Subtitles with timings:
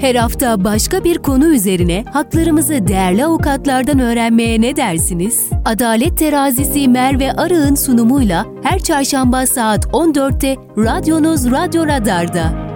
[0.00, 5.50] Her hafta başka bir konu üzerine haklarımızı değerli avukatlardan öğrenmeye ne dersiniz?
[5.64, 12.68] Adalet Terazisi Merve Arı'nın sunumuyla her çarşamba saat 14'te radyonuz Radyo Radar'da.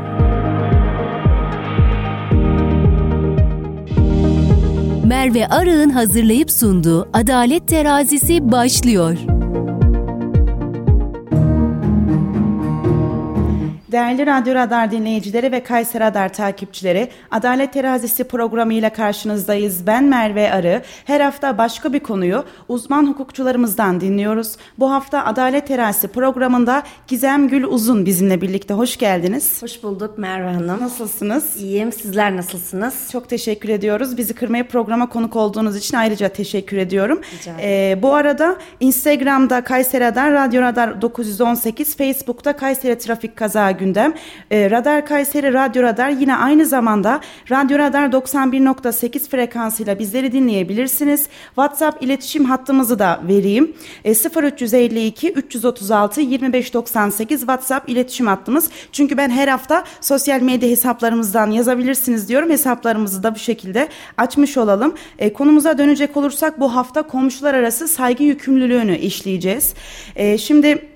[5.06, 9.18] Merve Arı'nın hazırlayıp sunduğu Adalet Terazisi başlıyor.
[13.92, 19.86] Değerli Radyo Radar dinleyicileri ve Kayser Radar takipçileri, Adalet Terazisi programıyla karşınızdayız.
[19.86, 20.82] Ben Merve Arı.
[21.04, 24.56] Her hafta başka bir konuyu uzman hukukçularımızdan dinliyoruz.
[24.78, 28.74] Bu hafta Adalet Terazisi programında Gizem Gül Uzun bizimle birlikte.
[28.74, 29.62] Hoş geldiniz.
[29.62, 30.80] Hoş bulduk Merve Hanım.
[30.80, 31.56] Nasılsınız?
[31.56, 31.92] İyiyim.
[31.92, 33.08] Sizler nasılsınız?
[33.12, 34.16] Çok teşekkür ediyoruz.
[34.16, 37.20] Bizi kırmaya programa konuk olduğunuz için ayrıca teşekkür ediyorum.
[37.38, 44.14] Rica Ee, bu arada Instagram'da Kayser Radar, Radyo Radar 918, Facebook'ta Kayseri Trafik Kaza gündem.
[44.50, 51.26] Ee, Radar Kayseri Radyo Radar yine aynı zamanda Radyo Radar 91.8 frekansıyla bizleri dinleyebilirsiniz.
[51.46, 53.72] WhatsApp iletişim hattımızı da vereyim.
[54.04, 58.70] Ee, 0352 336 2598 WhatsApp iletişim hattımız.
[58.92, 62.50] Çünkü ben her hafta sosyal medya hesaplarımızdan yazabilirsiniz diyorum.
[62.50, 64.94] Hesaplarımızı da bu şekilde açmış olalım.
[65.18, 69.74] Ee, konumuza dönecek olursak bu hafta komşular arası saygı yükümlülüğünü işleyeceğiz.
[70.16, 70.91] Ee, şimdi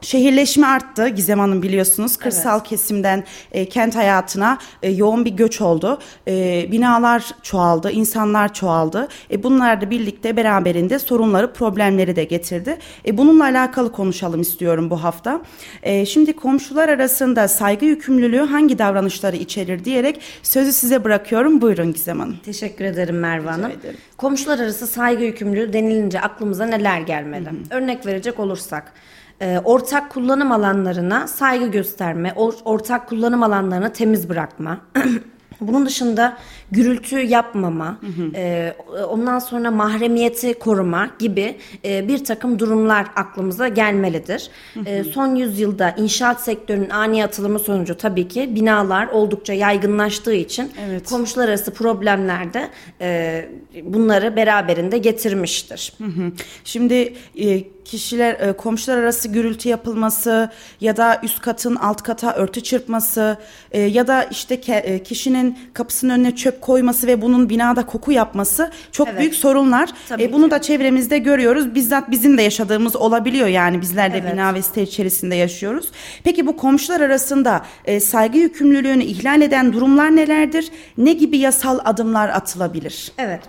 [0.00, 2.16] Şehirleşme arttı Gizem Hanım biliyorsunuz.
[2.16, 5.98] Kırsal kesimden e, kent hayatına e, yoğun bir göç oldu.
[6.28, 9.08] E, binalar çoğaldı, insanlar çoğaldı.
[9.30, 12.78] E, bunlar da birlikte beraberinde sorunları, problemleri de getirdi.
[13.06, 15.40] E, bununla alakalı konuşalım istiyorum bu hafta.
[15.82, 21.60] E, şimdi komşular arasında saygı yükümlülüğü hangi davranışları içerir diyerek sözü size bırakıyorum.
[21.60, 22.36] Buyurun Gizem Hanım.
[22.44, 23.70] Teşekkür ederim Merve Hanım.
[23.70, 23.96] ederim.
[24.16, 27.48] Komşular arası saygı yükümlülüğü denilince aklımıza neler gelmeli?
[27.70, 28.92] Örnek verecek olursak
[29.40, 34.80] e, ortak kullanım alanlarına saygı gösterme, or- ortak kullanım alanlarını temiz bırakma.
[35.60, 36.36] Bunun dışında
[36.70, 37.98] gürültü yapmama,
[38.34, 38.74] e,
[39.08, 44.50] ondan sonra mahremiyeti koruma gibi e, bir takım durumlar aklımıza gelmelidir.
[44.86, 51.08] E, son yüzyılda inşaat sektörünün ani atılımı sonucu tabii ki binalar oldukça yaygınlaştığı için Evet.
[51.08, 52.68] komşular arası problemler de
[53.00, 53.48] e,
[53.82, 55.92] bunları beraberinde getirmiştir.
[55.98, 56.32] Hı hı.
[56.64, 60.50] Şimdi e, kişiler e, komşular arası gürültü yapılması
[60.80, 63.36] ya da üst katın alt kata örtü çırpması
[63.72, 68.70] e, ya da işte e, kişinin kapısının önüne çöp koyması ve bunun binada koku yapması
[68.92, 69.18] çok Evet.
[69.20, 69.90] büyük sorunlar.
[70.08, 70.50] Tabii E, bunu ki.
[70.50, 71.74] da çevremizde görüyoruz.
[71.74, 74.32] Bizzat bizim de yaşadığımız olabiliyor yani bizler de Evet.
[74.32, 75.88] bina ve site içerisinde yaşıyoruz.
[76.24, 80.68] Peki bu komşular arasında e, saygı yükümlülüğünü ihlal eden durumlar nelerdir?
[80.98, 83.12] Ne gibi yasal adımlar atılabilir?
[83.18, 83.40] Evet.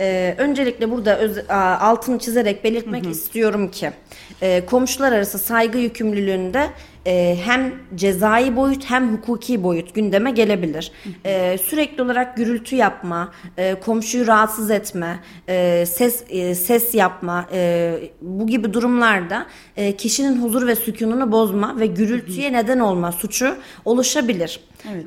[0.00, 3.90] Ee, öncelikle burada öz- a- altını çizerek belirtmek istiyorum ki
[4.42, 6.66] e, komşular arası saygı yükümlülüğünde
[7.06, 10.92] e, hem cezai boyut hem hukuki boyut gündeme gelebilir.
[11.24, 17.94] E, sürekli olarak gürültü yapma, e, komşuyu rahatsız etme, e, ses e, ses yapma e,
[18.22, 19.46] bu gibi durumlarda
[19.76, 24.60] e, kişinin huzur ve sükununu bozma ve gürültüye neden olma suçu oluşabilir.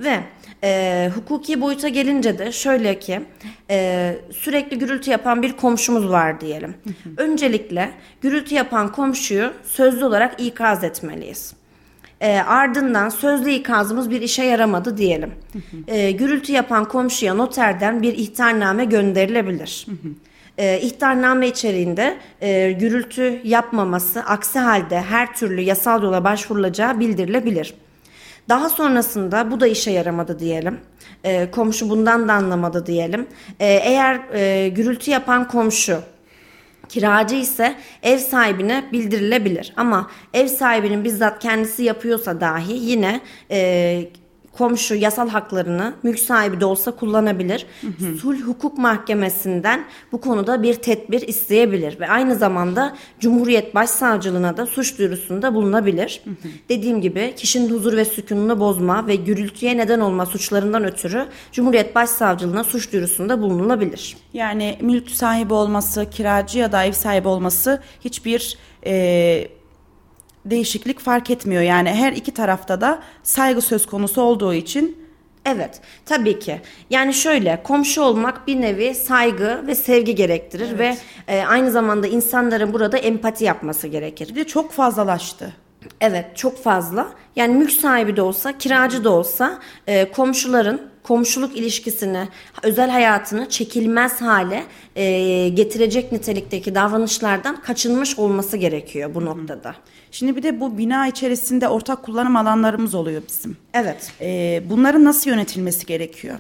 [0.03, 0.19] Ve
[0.63, 3.21] e, hukuki boyuta gelince de şöyle ki
[3.69, 6.73] e, sürekli gürültü yapan bir komşumuz var diyelim.
[7.17, 11.58] Öncelikle gürültü yapan komşuyu sözlü olarak ikaz etmeliyiz.
[12.21, 15.31] E, ardından sözlü ikazımız bir işe yaramadı diyelim.
[15.87, 19.85] E, gürültü yapan komşuya noterden bir ihtarname gönderilebilir.
[20.57, 27.73] E, ihtarname içeriğinde e, gürültü yapmaması aksi halde her türlü yasal yola başvurulacağı bildirilebilir.
[28.49, 30.79] Daha sonrasında bu da işe yaramadı diyelim.
[31.23, 33.27] E, komşu bundan da anlamadı diyelim.
[33.59, 35.99] E, eğer e, gürültü yapan komşu
[36.89, 39.73] kiracı ise ev sahibine bildirilebilir.
[39.77, 44.09] Ama ev sahibinin bizzat kendisi yapıyorsa dahi yine e,
[44.59, 47.65] komşu yasal haklarını mülk sahibi de olsa kullanabilir.
[48.21, 54.97] Sulh hukuk mahkemesinden bu konuda bir tedbir isteyebilir ve aynı zamanda Cumhuriyet Başsavcılığına da suç
[54.97, 56.21] duyurusunda bulunabilir.
[56.69, 62.63] Dediğim gibi kişinin huzur ve sükununu bozma ve gürültüye neden olma suçlarından ötürü Cumhuriyet Başsavcılığına
[62.63, 64.17] suç duyurusunda bulunulabilir.
[64.33, 69.58] Yani mülk sahibi olması, kiracı ya da ev sahibi olması hiçbir e,
[70.49, 71.61] değişiklik fark etmiyor.
[71.61, 75.09] Yani her iki tarafta da saygı söz konusu olduğu için
[75.45, 76.61] Evet, tabii ki.
[76.89, 80.97] Yani şöyle, komşu olmak bir nevi saygı ve sevgi gerektirir ve
[81.27, 84.29] e, aynı zamanda insanların burada empati yapması gerekir.
[84.29, 85.53] bir de çok fazlalaştı.
[86.01, 87.09] Evet, çok fazla.
[87.35, 92.27] Yani mülk sahibi de olsa, kiracı da olsa e, komşuların komşuluk ilişkisini,
[92.63, 94.63] özel hayatını çekilmez hale
[94.95, 99.75] e, getirecek nitelikteki davranışlardan kaçınmış olması gerekiyor bu noktada.
[100.11, 103.57] Şimdi bir de bu bina içerisinde ortak kullanım alanlarımız oluyor bizim.
[103.73, 104.11] Evet.
[104.21, 106.37] Ee, bunların nasıl yönetilmesi gerekiyor?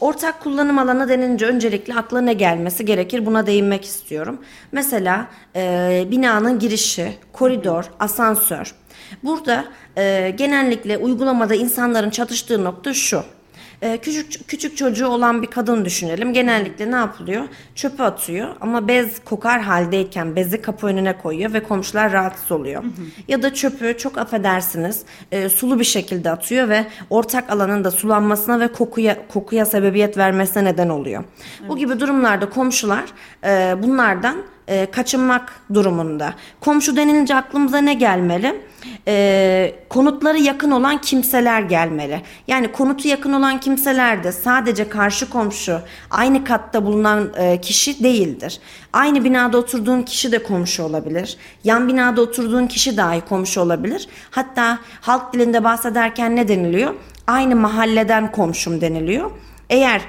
[0.00, 4.38] Ortak kullanım alanı denince öncelikle akla ne gelmesi gerekir buna değinmek istiyorum.
[4.72, 8.74] Mesela e, binanın girişi, koridor, asansör.
[9.22, 9.64] Burada
[9.96, 13.22] e, genellikle uygulamada insanların çatıştığı nokta şu.
[13.82, 16.32] Ee, küçük küçük çocuğu olan bir kadın düşünelim.
[16.32, 17.44] Genellikle ne yapılıyor?
[17.74, 22.82] Çöpe atıyor ama bez kokar haldeyken bezi kapı önüne koyuyor ve komşular rahatsız oluyor.
[22.82, 22.90] Hı hı.
[23.28, 25.02] Ya da çöpü çok affedersiniz
[25.32, 30.64] e, sulu bir şekilde atıyor ve ortak alanın da sulanmasına ve kokuya kokuya sebebiyet vermesine
[30.64, 31.24] neden oluyor.
[31.60, 31.70] Evet.
[31.70, 33.04] Bu gibi durumlarda komşular
[33.44, 34.36] e, bunlardan
[34.68, 36.34] e, kaçınmak durumunda.
[36.60, 38.60] Komşu denilince aklımıza ne gelmeli?
[39.08, 42.22] E, konutları yakın olan kimseler gelmeli.
[42.48, 45.80] Yani konutu yakın olan kimseler de sadece karşı komşu
[46.10, 48.60] aynı katta bulunan e, kişi değildir.
[48.92, 51.36] Aynı binada oturduğun kişi de komşu olabilir.
[51.64, 54.08] Yan binada oturduğun kişi dahi komşu olabilir.
[54.30, 56.94] Hatta halk dilinde bahsederken ne deniliyor?
[57.26, 59.30] Aynı mahalleden komşum deniliyor.
[59.70, 60.00] Eğer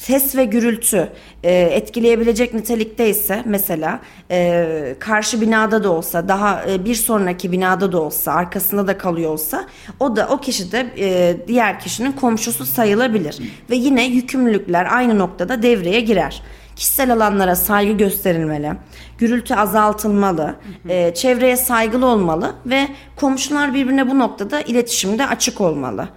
[0.00, 1.08] ses ve gürültü
[1.42, 4.00] e, etkileyebilecek nitelikte ise mesela
[4.30, 9.30] e, karşı binada da olsa daha e, bir sonraki binada da olsa arkasında da kalıyor
[9.30, 9.66] olsa
[10.00, 13.38] o da o kişi de e, diğer kişinin komşusu sayılabilir
[13.70, 16.42] ve yine yükümlülükler aynı noktada devreye girer.
[16.76, 18.72] Kişisel alanlara saygı gösterilmeli,
[19.18, 20.54] gürültü azaltılmalı,
[20.88, 26.08] e, çevreye saygılı olmalı ve komşular birbirine bu noktada iletişimde açık olmalı.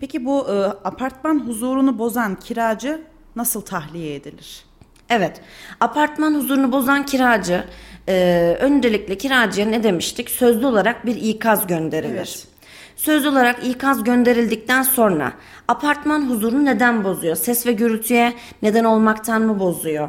[0.00, 0.52] Peki bu e,
[0.84, 3.00] apartman huzurunu bozan kiracı
[3.36, 4.64] nasıl tahliye edilir?
[5.10, 5.40] Evet,
[5.80, 7.64] apartman huzurunu bozan kiracı
[8.08, 10.30] e, öncelikle kiracıya ne demiştik?
[10.30, 12.16] Sözlü olarak bir ikaz gönderilir.
[12.16, 12.48] Evet.
[12.96, 15.32] Sözlü olarak ikaz gönderildikten sonra
[15.68, 17.36] apartman huzurunu neden bozuyor?
[17.36, 20.08] Ses ve gürültüye neden olmaktan mı bozuyor?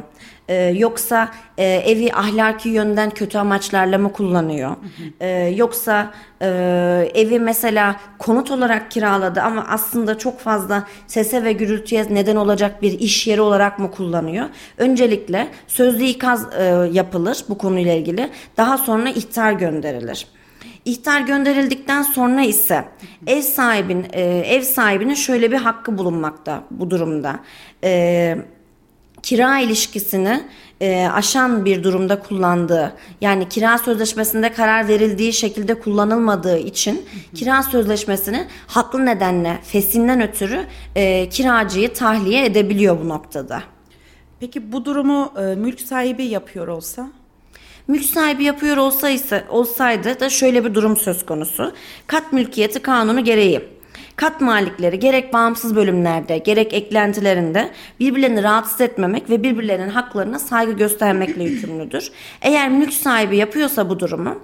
[0.50, 4.76] Ee, yoksa e, evi ahlaki yönden kötü amaçlarla mı kullanıyor?
[5.20, 6.12] Ee, yoksa
[6.42, 6.48] e,
[7.14, 13.00] evi mesela konut olarak kiraladı ama aslında çok fazla sese ve gürültüye neden olacak bir
[13.00, 14.46] iş yeri olarak mı kullanıyor?
[14.78, 18.30] Öncelikle sözlü ikaz e, yapılır bu konuyla ilgili.
[18.58, 20.28] Daha sonra ihtar gönderilir.
[20.86, 22.86] İhtar gönderildikten sonra ise
[23.28, 27.40] ev sahibin e, ev sahibinin şöyle bir hakkı bulunmakta bu durumda.
[27.84, 28.38] E,
[29.24, 30.44] kira ilişkisini
[30.82, 37.06] e, aşan bir durumda kullandığı yani kira sözleşmesinde karar verildiği şekilde kullanılmadığı için
[37.36, 43.64] kira sözleşmesini haklı nedenle fesinden ötürü e, kiracıyı tahliye edebiliyor bu noktada.
[44.40, 47.10] Peki bu durumu e, mülk sahibi yapıyor olsa?
[47.88, 51.74] Mülk sahibi yapıyor olsaydı, olsaydı da şöyle bir durum söz konusu.
[52.08, 53.79] Kat mülkiyeti kanunu gereği
[54.20, 57.70] kat malikleri gerek bağımsız bölümlerde gerek eklentilerinde
[58.00, 62.12] birbirlerini rahatsız etmemek ve birbirlerinin haklarına saygı göstermekle yükümlüdür.
[62.42, 64.40] Eğer mülk sahibi yapıyorsa bu durumu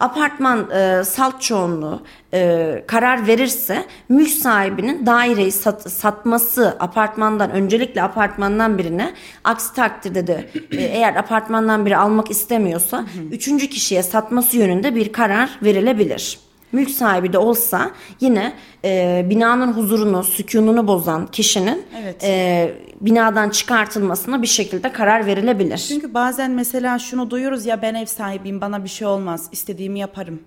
[0.00, 2.02] apartman e, salt çoğunluğu
[2.34, 10.50] e, karar verirse mülk sahibinin daireyi sat, satması apartmandan öncelikle apartmandan birine aksi takdirde de
[10.72, 17.32] e, eğer apartmandan biri almak istemiyorsa üçüncü kişiye satması yönünde bir karar verilebilir mülk sahibi
[17.32, 17.90] de olsa
[18.20, 18.52] yine
[18.84, 22.24] e, binanın huzurunu, sükununu bozan kişinin evet.
[22.24, 25.78] e, binadan çıkartılmasına bir şekilde karar verilebilir.
[25.78, 30.40] Çünkü bazen mesela şunu duyuyoruz ya ben ev sahibiyim bana bir şey olmaz istediğimi yaparım.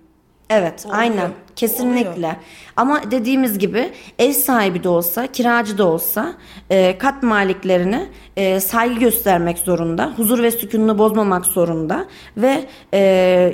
[0.50, 1.00] Evet Oluyor.
[1.00, 2.34] aynen kesinlikle Oluyor.
[2.76, 6.34] ama dediğimiz gibi ev sahibi de olsa kiracı da olsa
[6.70, 8.06] e, kat maliklerine
[8.36, 12.06] e, saygı göstermek zorunda huzur ve sükununu bozmamak zorunda
[12.36, 13.00] ve e,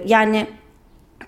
[0.07, 0.47] yani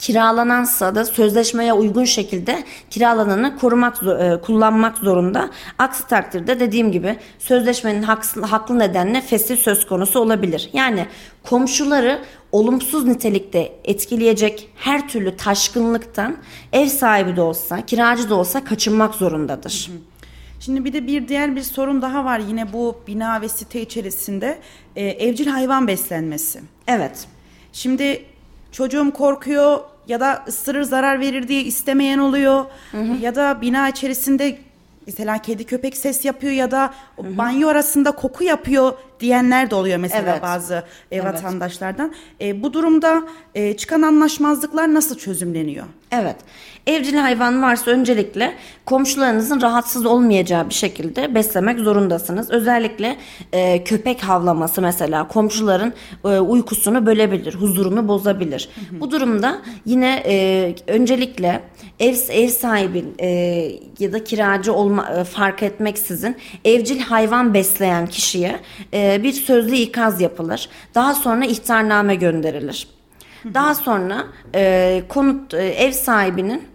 [0.02, 5.50] kiralanansa da sözleşmeye uygun şekilde kiralananı korumak e, kullanmak zorunda.
[5.78, 10.70] Aksi takdirde dediğim gibi sözleşmenin haklı, nedenle fesih söz konusu olabilir.
[10.72, 11.06] Yani
[11.42, 16.36] komşuları olumsuz nitelikte etkileyecek her türlü taşkınlıktan
[16.72, 19.90] ev sahibi de olsa, kiracı da olsa kaçınmak zorundadır.
[20.60, 24.58] Şimdi bir de bir diğer bir sorun daha var yine bu bina ve site içerisinde
[24.96, 26.60] e, evcil hayvan beslenmesi.
[26.86, 27.26] Evet.
[27.72, 28.24] Şimdi
[28.72, 32.64] çocuğum korkuyor ya da ısırır zarar verir diye istemeyen oluyor.
[32.92, 33.16] Hı hı.
[33.22, 34.58] Ya da bina içerisinde
[35.06, 37.38] mesela kedi köpek ses yapıyor ya da hı hı.
[37.38, 40.42] banyo arasında koku yapıyor diyenler de oluyor mesela evet.
[40.42, 41.24] bazı e, evet.
[41.24, 42.12] vatandaşlardan.
[42.40, 43.22] E, bu durumda
[43.54, 45.86] e, çıkan anlaşmazlıklar nasıl çözümleniyor?
[46.10, 46.36] Evet.
[46.86, 48.54] Evcil hayvan varsa öncelikle
[48.86, 52.50] komşularınızın rahatsız olmayacağı bir şekilde beslemek zorundasınız.
[52.50, 53.16] Özellikle
[53.52, 55.92] e, köpek havlaması mesela komşuların
[56.24, 58.68] e, uykusunu bölebilir, huzurunu bozabilir.
[58.74, 59.00] Hı hı.
[59.00, 61.62] Bu durumda yine e, öncelikle
[62.00, 63.28] ev ev sahibi e,
[63.98, 68.60] ya da kiracı olma e, fark etmeksizin evcil hayvan besleyen kişiye
[68.94, 70.68] e, bir sözlü ikaz yapılır.
[70.94, 72.88] Daha sonra ihtarname gönderilir.
[73.54, 74.24] Daha sonra
[74.54, 76.71] e, konut e, ev sahibinin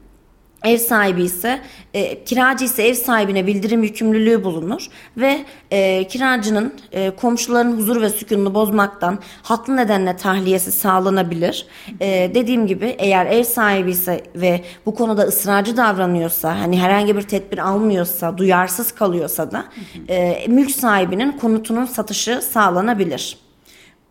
[0.64, 1.62] Ev sahibi ise
[1.94, 4.88] e, kiracı ise ev sahibine bildirim yükümlülüğü bulunur
[5.18, 11.68] ve e, kiracının e, komşuların huzur ve sükununu bozmaktan haklı nedenle tahliyesi sağlanabilir.
[12.02, 17.22] E, dediğim gibi eğer ev sahibi ise ve bu konuda ısrarcı davranıyorsa hani herhangi bir
[17.22, 19.66] tedbir almıyorsa duyarsız kalıyorsa da
[20.10, 23.48] e, mülk sahibinin konutunun satışı sağlanabilir.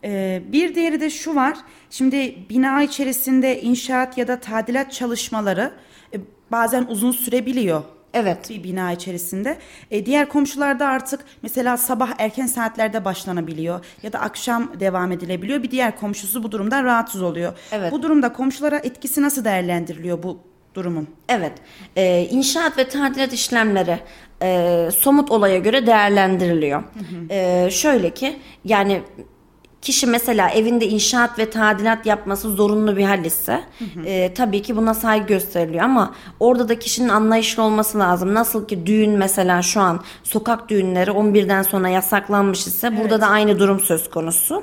[0.05, 1.59] Ee, bir diğeri de şu var.
[1.91, 5.86] Şimdi bina içerisinde inşaat ya da tadilat çalışmaları e,
[6.51, 7.83] bazen uzun sürebiliyor.
[8.15, 8.51] Evet.
[8.51, 9.59] Bir bina içerisinde.
[9.91, 15.63] E, diğer komşularda artık mesela sabah erken saatlerde başlanabiliyor ya da akşam devam edilebiliyor.
[15.63, 17.53] Bir diğer komşusu bu durumdan rahatsız oluyor.
[17.73, 17.93] Evet.
[17.93, 20.39] Bu durumda komşulara etkisi nasıl değerlendiriliyor bu
[20.75, 21.09] durumun?
[21.29, 21.53] Evet,
[21.97, 23.99] e, inşaat ve tadilat işlemleri
[24.43, 26.83] e, somut olaya göre değerlendiriliyor.
[27.31, 29.03] E, şöyle ki yani
[29.83, 33.61] kişi mesela evinde inşaat ve tadilat yapması zorunlu bir hal ise
[34.07, 38.35] e, tabii ki buna saygı gösteriliyor ama orada da kişinin anlayışlı olması lazım.
[38.35, 43.59] Nasıl ki düğün mesela şu an sokak düğünleri 11'den sonra yasaklanmış ise burada da aynı
[43.59, 44.63] durum söz konusu.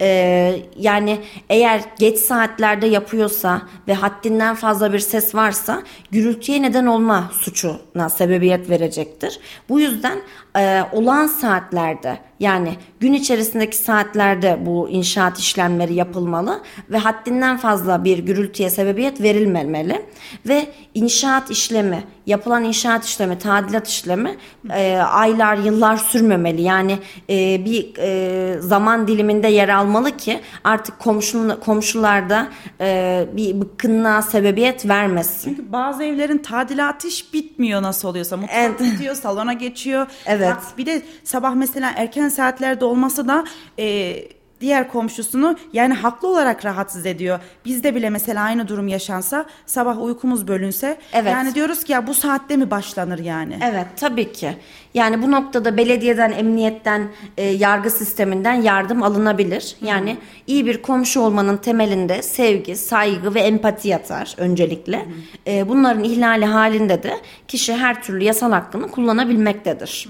[0.00, 7.30] Ee, yani eğer geç saatlerde yapıyorsa ve haddinden fazla bir ses varsa gürültüye neden olma
[7.32, 9.40] suçuna sebebiyet verecektir.
[9.68, 10.18] Bu yüzden
[10.58, 16.60] e, olağan saatlerde yani gün içerisindeki saatlerde bu inşaat işlemleri yapılmalı
[16.90, 20.02] ve haddinden fazla bir gürültüye sebebiyet verilmemeli
[20.48, 24.36] ve inşaat işlemi yapılan inşaat işlemi tadilat işlemi
[24.70, 26.98] e, aylar yıllar sürmemeli yani
[27.30, 32.48] e, bir e, zaman diliminde yer almalı ki artık komşu, komşularda
[32.80, 35.50] e, bir bıkkınlığa sebebiyet vermesin.
[35.50, 38.36] Çünkü bazı evlerin tadilatı hiç bitmiyor nasıl oluyorsa.
[38.36, 38.80] Mutfak Evet.
[38.80, 40.06] bitiyor, salona geçiyor.
[40.26, 40.47] Evet.
[40.56, 43.44] Bak, Bir de sabah mesela erken saatlerde olması da
[43.78, 44.16] e,
[44.60, 47.40] diğer komşusunu yani haklı olarak rahatsız ediyor.
[47.64, 51.32] Bizde bile mesela aynı durum yaşansa sabah uykumuz bölünse Evet.
[51.32, 53.58] yani diyoruz ki ya bu saatte mi başlanır yani?
[53.62, 54.56] Evet tabii ki.
[54.94, 59.76] Yani bu noktada belediyeden, emniyetten, e, yargı sisteminden yardım alınabilir.
[59.80, 60.16] Yani
[60.46, 65.06] iyi bir komşu olmanın temelinde sevgi, saygı ve empati yatar öncelikle.
[65.46, 67.12] E, bunların ihlali halinde de
[67.48, 70.08] kişi her türlü yasal hakkını kullanabilmektedir.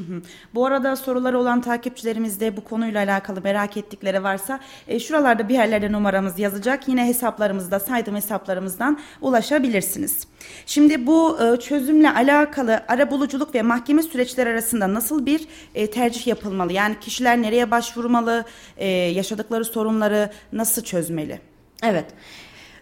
[0.55, 5.55] Bu arada soruları olan takipçilerimiz de bu konuyla alakalı merak ettikleri varsa e, şuralarda bir
[5.55, 6.89] yerlerde numaramız yazacak.
[6.89, 10.27] Yine hesaplarımızda saydığım hesaplarımızdan ulaşabilirsiniz.
[10.67, 15.41] Şimdi bu e, çözümle alakalı arabuluculuk ve mahkeme süreçleri arasında nasıl bir
[15.75, 16.73] e, tercih yapılmalı?
[16.73, 18.45] Yani kişiler nereye başvurmalı?
[18.77, 21.41] E, yaşadıkları sorunları nasıl çözmeli?
[21.83, 22.07] Evet.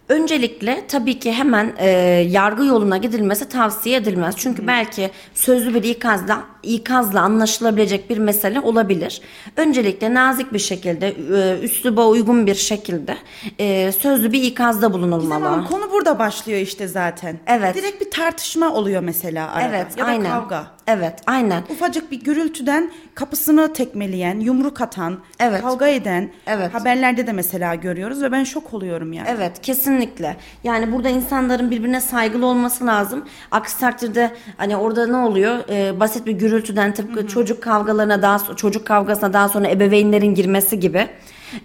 [0.09, 1.88] Öncelikle tabii ki hemen e,
[2.31, 4.35] yargı yoluna gidilmesi tavsiye edilmez.
[4.38, 9.21] Çünkü belki sözlü bir ikazla, ikazla anlaşılabilecek bir mesele olabilir.
[9.57, 13.16] Öncelikle nazik bir şekilde, e, üsluba uygun bir şekilde
[13.59, 15.45] e, sözlü bir ikazda bulunulmalı.
[15.45, 17.38] Tamam konu burada başlıyor işte zaten.
[17.47, 17.75] Evet.
[17.75, 19.69] Direkt bir tartışma oluyor mesela arada.
[19.69, 20.31] Evet, ya da aynen.
[20.31, 20.75] kavga.
[20.88, 21.62] Evet, aynen.
[21.71, 25.61] Ufacık bir gürültüden kapısını tekmeleyen, yumruk atan, Evet.
[25.62, 26.75] kavga eden Evet.
[26.75, 29.28] haberlerde de mesela görüyoruz ve ben şok oluyorum yani.
[29.31, 30.37] Evet kesinlikle.
[30.64, 33.25] Yani burada insanların birbirine saygılı olması lazım.
[33.50, 35.59] Aksi takdirde hani orada ne oluyor?
[35.71, 41.09] Ee, basit bir gürültüden tıpkı çocuk kavgalarına daha çocuk kavgasına daha sonra ebeveynlerin girmesi gibi.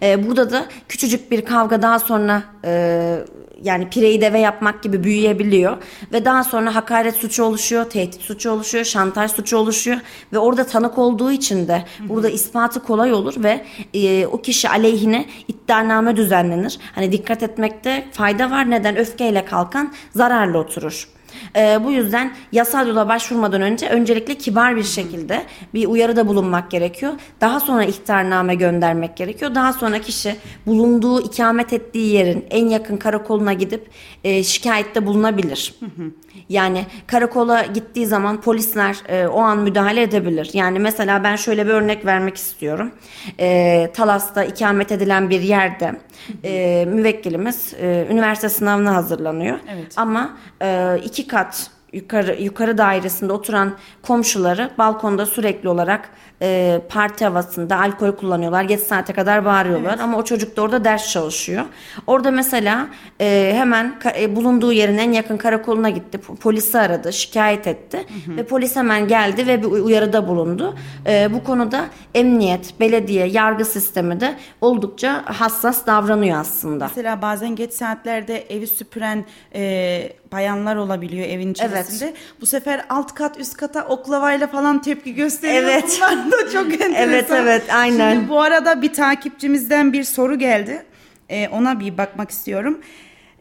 [0.01, 3.17] Ee, burada da küçücük bir kavga daha sonra e,
[3.63, 5.77] yani pireyi deve yapmak gibi büyüyebiliyor
[6.13, 9.97] ve daha sonra hakaret suçu oluşuyor, tehdit suçu oluşuyor, şantaj suçu oluşuyor
[10.33, 15.25] ve orada tanık olduğu için de burada ispatı kolay olur ve e, o kişi aleyhine
[15.47, 16.79] iddianame düzenlenir.
[16.95, 18.69] Hani dikkat etmekte fayda var.
[18.69, 18.97] Neden?
[18.97, 21.07] Öfkeyle kalkan zararlı oturur.
[21.55, 25.43] Ee, bu yüzden yasal yola başvurmadan önce öncelikle kibar bir şekilde
[25.73, 27.13] bir uyarıda bulunmak gerekiyor.
[27.41, 29.55] Daha sonra ihtarname göndermek gerekiyor.
[29.55, 33.89] Daha sonra kişi bulunduğu, ikamet ettiği yerin en yakın karakoluna gidip
[34.23, 35.75] e, şikayette bulunabilir.
[36.49, 40.49] Yani karakola gittiği zaman polisler e, o an müdahale edebilir.
[40.53, 42.91] Yani mesela ben şöyle bir örnek vermek istiyorum.
[43.39, 45.95] E, Talas'ta ikamet edilen bir yerde
[46.43, 49.59] e, müvekkilimiz e, üniversite sınavına hazırlanıyor.
[49.73, 49.93] Evet.
[49.97, 56.09] Ama e, iki kat yukarı yukarı dairesinde oturan komşuları balkonda sürekli olarak
[56.41, 58.63] e, parti havasında alkol kullanıyorlar.
[58.63, 61.65] Geç saate kadar bağırıyorlar ama o çocuk da orada ders çalışıyor.
[62.07, 62.87] Orada mesela
[63.21, 66.17] e, hemen e, bulunduğu yerin en yakın karakoluna gitti.
[66.27, 70.75] Po- Polisi aradı, şikayet etti ve polis hemen geldi ve bir uy- uyarıda bulundu.
[71.07, 76.83] E, bu konuda emniyet, belediye, yargı sistemi de oldukça hassas davranıyor aslında.
[76.85, 81.80] Mesela bazen geç saatlerde evi süpüren e, bayanlar olabiliyor evin içerisinde.
[82.41, 85.63] Bu sefer alt kat üst kata oklavayla falan tepki gösteriyor.
[85.63, 85.99] Evet.
[86.01, 86.97] Bunlar da çok enteresan.
[87.09, 88.13] Evet, evet, aynen.
[88.13, 90.85] Şimdi bu arada bir takipçimizden bir soru geldi.
[91.29, 92.81] E, ona bir bakmak istiyorum.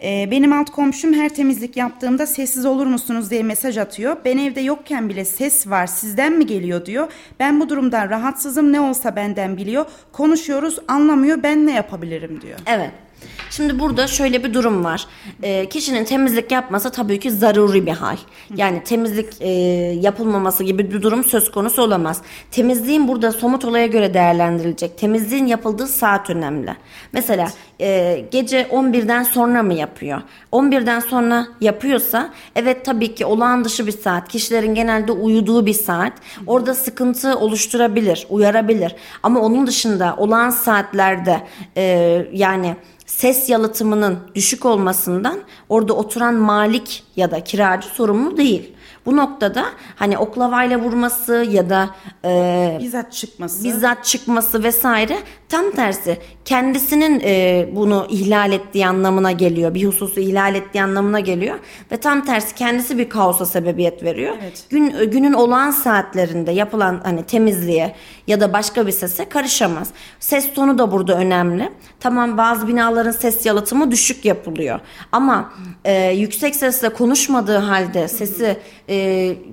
[0.03, 4.17] Ee, benim alt komşum her temizlik yaptığımda sessiz olur musunuz diye mesaj atıyor.
[4.25, 7.13] Ben evde yokken bile ses var sizden mi geliyor diyor.
[7.41, 9.87] Ben bu durumdan rahatsızım ne olsa benden biliyor.
[10.13, 12.59] Konuşuyoruz anlamıyor ben ne yapabilirim diyor.
[12.67, 12.91] Evet.
[13.51, 15.07] Şimdi burada şöyle bir durum var.
[15.43, 18.17] E, kişinin temizlik yapması tabii ki zaruri bir hal.
[18.57, 19.49] Yani temizlik e,
[20.01, 22.23] yapılmaması gibi bir durum söz konusu olamaz.
[22.51, 24.99] Temizliğin burada somut olaya göre değerlendirilecek.
[24.99, 26.77] Temizliğin yapıldığı saat önemli.
[27.13, 27.49] Mesela
[27.81, 30.23] e, gece 11'den sonra mı yapıyor?
[30.53, 34.29] 11'den sonra yapıyorsa evet tabii ki olağan dışı bir saat.
[34.29, 36.13] Kişilerin genelde uyuduğu bir saat.
[36.47, 38.97] Orada sıkıntı oluşturabilir, uyarabilir.
[39.23, 41.41] Ama onun dışında olağan saatlerde
[41.77, 41.83] e,
[42.33, 42.77] yani
[43.11, 45.39] ses yalıtımının düşük olmasından
[45.69, 48.73] orada oturan malik ya da kiracı sorumlu değil.
[49.07, 49.65] Bu noktada
[49.97, 51.91] hani oklavayla vurması ya da
[52.25, 53.65] e, bizzat çıkması.
[53.65, 55.19] bizzat çıkması vesaire
[55.51, 59.75] tam tersi kendisinin e, bunu ihlal ettiği anlamına geliyor.
[59.75, 61.59] Bir hususu ihlal ettiği anlamına geliyor
[61.93, 64.37] ve tam tersi kendisi bir kaosa sebebiyet veriyor.
[64.43, 64.65] Evet.
[64.71, 67.95] Gün günün olağan saatlerinde yapılan hani temizliğe
[68.27, 69.91] ya da başka bir sese karışamaz.
[70.21, 71.73] Ses tonu da burada önemli.
[72.01, 74.81] Tamam bazı binaların ses yalıtımı düşük yapılıyor
[75.13, 75.53] ama
[75.85, 78.57] e, yüksek sesle konuşmadığı halde sesi
[78.89, 78.97] e,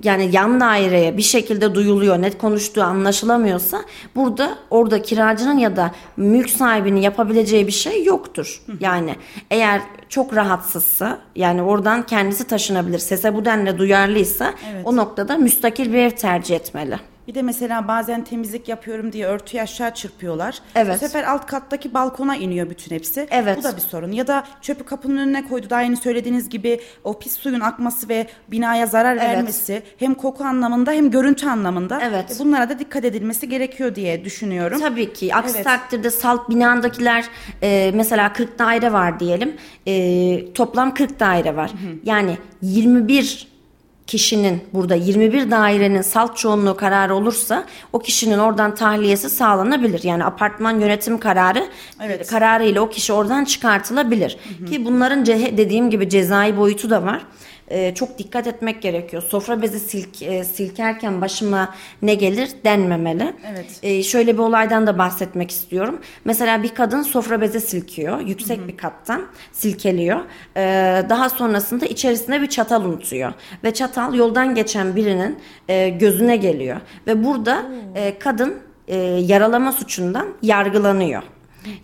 [0.04, 3.82] yani yan daireye bir şekilde duyuluyor, net konuştuğu anlaşılamıyorsa
[4.16, 8.62] burada orada kiracının ya da mülk sahibinin yapabileceği bir şey yoktur.
[8.80, 9.14] Yani
[9.50, 12.98] eğer çok rahatsızsa yani oradan kendisi taşınabilir.
[12.98, 14.82] Sese bu denli duyarlıysa Evet.
[14.84, 16.98] o noktada müstakil bir ev tercih etmeli.
[17.28, 20.58] Bir de mesela bazen temizlik yapıyorum diye örtüyü aşağı çırpıyorlar.
[20.74, 20.94] Evet.
[20.94, 23.26] Bu sefer alt kattaki balkona iniyor bütün hepsi.
[23.30, 23.58] Evet.
[23.58, 24.12] Bu da bir sorun.
[24.12, 25.70] Ya da çöpü kapının önüne koydu.
[25.70, 29.22] Daha yeni söylediğiniz gibi o pis suyun akması ve binaya zarar Evet.
[29.22, 32.00] vermesi hem koku anlamında hem görüntü anlamında.
[32.02, 32.36] Evet.
[32.36, 34.80] E, Bunlara da dikkat edilmesi gerekiyor diye düşünüyorum.
[34.80, 35.34] Tabii ki.
[35.34, 35.64] Aksi Evet.
[35.64, 37.24] takdirde salt binandakiler
[37.62, 39.56] e, mesela 40 daire var diyelim.
[39.86, 41.70] E, toplam 40 daire var.
[42.04, 43.57] Yani 21
[44.08, 50.02] kişinin burada 21 dairenin salt çoğunluğu kararı olursa o kişinin oradan tahliyesi sağlanabilir.
[50.04, 51.64] Yani apartman yönetim kararı
[52.02, 52.26] Evet.
[52.26, 54.38] kararı ile o kişi oradan çıkartılabilir.
[54.70, 57.22] Ki bunların dediğim gibi cezai boyutu da var.
[57.70, 59.22] Ee, çok dikkat etmek gerekiyor.
[59.22, 63.34] Sofra bezi silk, e, silkerken başıma ne gelir denmemeli.
[63.52, 63.66] Evet.
[63.82, 66.00] Ee, şöyle bir olaydan da bahsetmek istiyorum.
[66.24, 68.20] Mesela bir kadın sofra bezi silkiyor.
[68.20, 70.20] Yüksek bir kattan silkeliyor.
[70.56, 73.32] Ee, daha sonrasında içerisine bir çatal unutuyor.
[73.64, 76.80] Ve çatal yoldan geçen birinin e, gözüne geliyor.
[77.06, 77.62] Ve burada
[77.94, 78.54] e, kadın
[78.88, 81.22] e, yaralama suçundan yargılanıyor.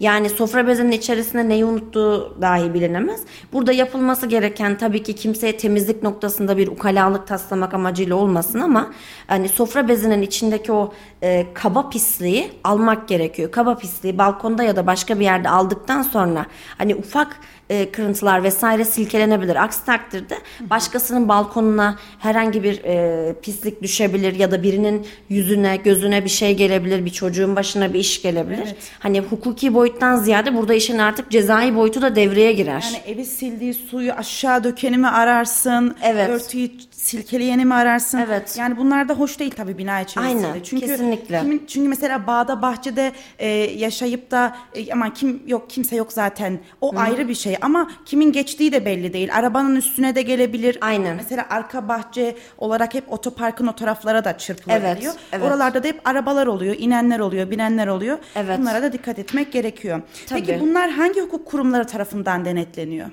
[0.00, 3.20] Yani sofra bezinin içerisinde neyi unuttuğu dahi bilinemez.
[3.52, 8.92] Burada yapılması gereken tabii ki kimseye temizlik noktasında bir ukalalık taslamak amacıyla olmasın ama
[9.26, 10.92] hani sofra bezinin içindeki o
[11.22, 13.50] e, kaba pisliği almak gerekiyor.
[13.50, 16.46] Kaba pisliği balkonda ya da başka bir yerde aldıktan sonra
[16.78, 17.40] hani ufak
[17.70, 19.57] e, kırıntılar vesaire silkelenebilir.
[19.57, 26.31] Aksi takdirde başkasının balkonuna herhangi bir e, pislik düşebilir ya da birinin yüzüne, gözüne bir
[26.31, 28.62] şey gelebilir, bir çocuğun başına bir iş gelebilir.
[28.64, 28.77] Evet.
[28.98, 32.85] Hani hukuki boyuttan ziyade burada işin artık cezai boyutu da devreye girer.
[32.94, 35.96] Yani evi sildiği suyu aşağı dökeni mi ararsın?
[36.03, 36.31] Evet.
[36.31, 36.70] Örtüyü
[37.04, 38.18] silkeleyeni mi ararsın?
[38.18, 38.56] Evet.
[38.58, 40.46] Yani bunlar da hoş değil tabii bina içerisinde.
[40.46, 41.40] Aynen, çünkü kesinlikle.
[41.40, 46.58] Kimin, çünkü mesela bağda bahçede e, yaşayıp da e, aman kim yok kimse yok zaten.
[46.80, 49.34] O ayrı bir şey ama kimin geçtiği de belli değil.
[49.34, 50.78] Arabanın üstüne de gelebilir.
[50.80, 51.16] Aynen.
[51.16, 55.12] Mesela arka bahçe olarak hep otoparkın o taraflara da çırpılabiliyor.
[55.12, 55.46] Evet, evet.
[55.46, 58.18] Oralarda da hep arabalar oluyor, inenler oluyor, binenler oluyor.
[58.36, 58.58] Evet.
[58.58, 60.02] Bunlara da dikkat etmek gerekiyor.
[60.28, 60.60] Peki Tabii.
[60.60, 63.10] bunlar hangi hukuk kurumları tarafından denetleniyor?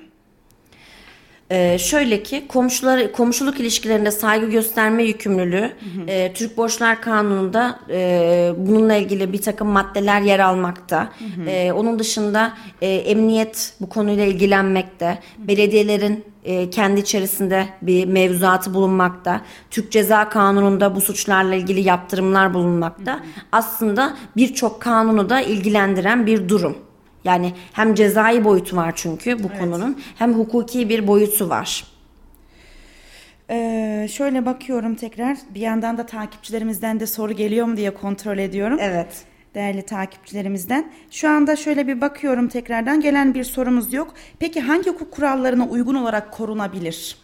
[1.52, 5.72] Ee, şöyle ki komşular komşuluk ilişkilerinde saygı gösterme yükümlülüğü
[6.06, 11.12] e, Türk Borçlar Kanunu'nda e, bununla ilgili bir takım maddeler yer almakta.
[11.46, 15.18] E, onun dışında e, emniyet bu konuyla ilgilenmekte.
[15.38, 19.40] Belediyelerin e, kendi içerisinde bir mevzuatı bulunmakta.
[19.70, 23.20] Türk Ceza Kanunu'nda bu suçlarla ilgili yaptırımlar bulunmakta.
[23.52, 26.76] Aslında birçok kanunu da ilgilendiren bir durum.
[27.24, 31.84] Yani hem cezai boyutu var çünkü bu konunun hem hukuki bir boyutu var.
[33.50, 35.36] Ee, şöyle bakıyorum tekrar.
[35.54, 38.78] Bir yandan da takipçilerimizden de soru geliyor mu diye kontrol ediyorum.
[38.80, 39.24] Evet.
[39.54, 40.92] Değerli takipçilerimizden.
[41.10, 43.00] Şu anda şöyle bir bakıyorum tekrardan.
[43.00, 44.14] Gelen bir sorumuz yok.
[44.38, 47.21] Peki hangi hukuk kurallarına uygun olarak korunabilir?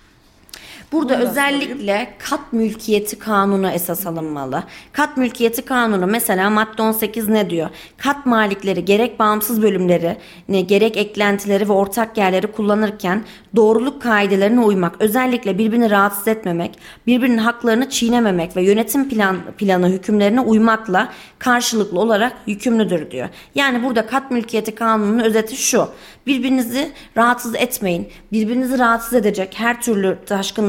[0.92, 4.64] Burada özellikle kat mülkiyeti kanunu esas alınmalı.
[4.92, 7.68] Kat mülkiyeti kanunu mesela madde 18 ne diyor?
[7.96, 10.16] Kat malikleri gerek bağımsız bölümleri,
[10.48, 13.24] ne gerek eklentileri ve ortak yerleri kullanırken
[13.56, 20.40] doğruluk kaidelerine uymak, özellikle birbirini rahatsız etmemek, birbirinin haklarını çiğnememek ve yönetim plan, planı hükümlerine
[20.40, 23.28] uymakla karşılıklı olarak yükümlüdür diyor.
[23.54, 25.88] Yani burada kat mülkiyeti kanununun özeti şu.
[26.26, 28.08] Birbirinizi rahatsız etmeyin.
[28.32, 30.18] Birbirinizi rahatsız edecek her türlü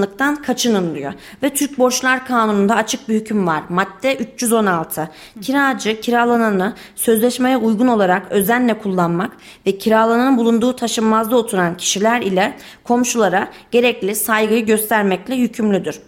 [0.09, 1.13] taşkınlıktan kaçının diyor.
[1.43, 3.63] Ve Türk Borçlar Kanunu'nda açık bir hüküm var.
[3.69, 5.09] Madde 316.
[5.41, 9.31] Kiracı kiralananı sözleşmeye uygun olarak özenle kullanmak
[9.65, 15.99] ve kiralananın bulunduğu taşınmazda oturan kişiler ile komşulara gerekli saygıyı göstermekle yükümlüdür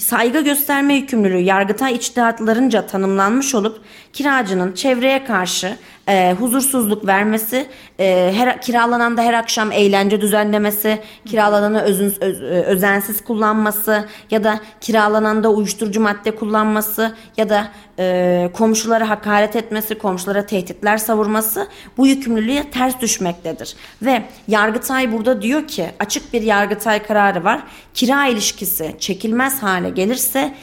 [0.00, 3.80] saygı gösterme yükümlülüğü Yargıtay içtihatlarınca tanımlanmış olup
[4.12, 5.76] kiracının çevreye karşı
[6.08, 7.66] e, huzursuzluk vermesi,
[8.00, 14.60] e, her, kiralananda her akşam eğlence düzenlemesi, kiralananı özün, öz, e, özensiz kullanması ya da
[14.80, 17.68] kiralananda uyuşturucu madde kullanması ya da
[17.98, 23.76] e, komşulara hakaret etmesi, komşulara tehditler savurması bu yükümlülüğe ters düşmektedir.
[24.02, 27.62] Ve Yargıtay burada diyor ki açık bir Yargıtay kararı var.
[27.94, 30.54] Kira ilişkisi çekilmez hale gelirse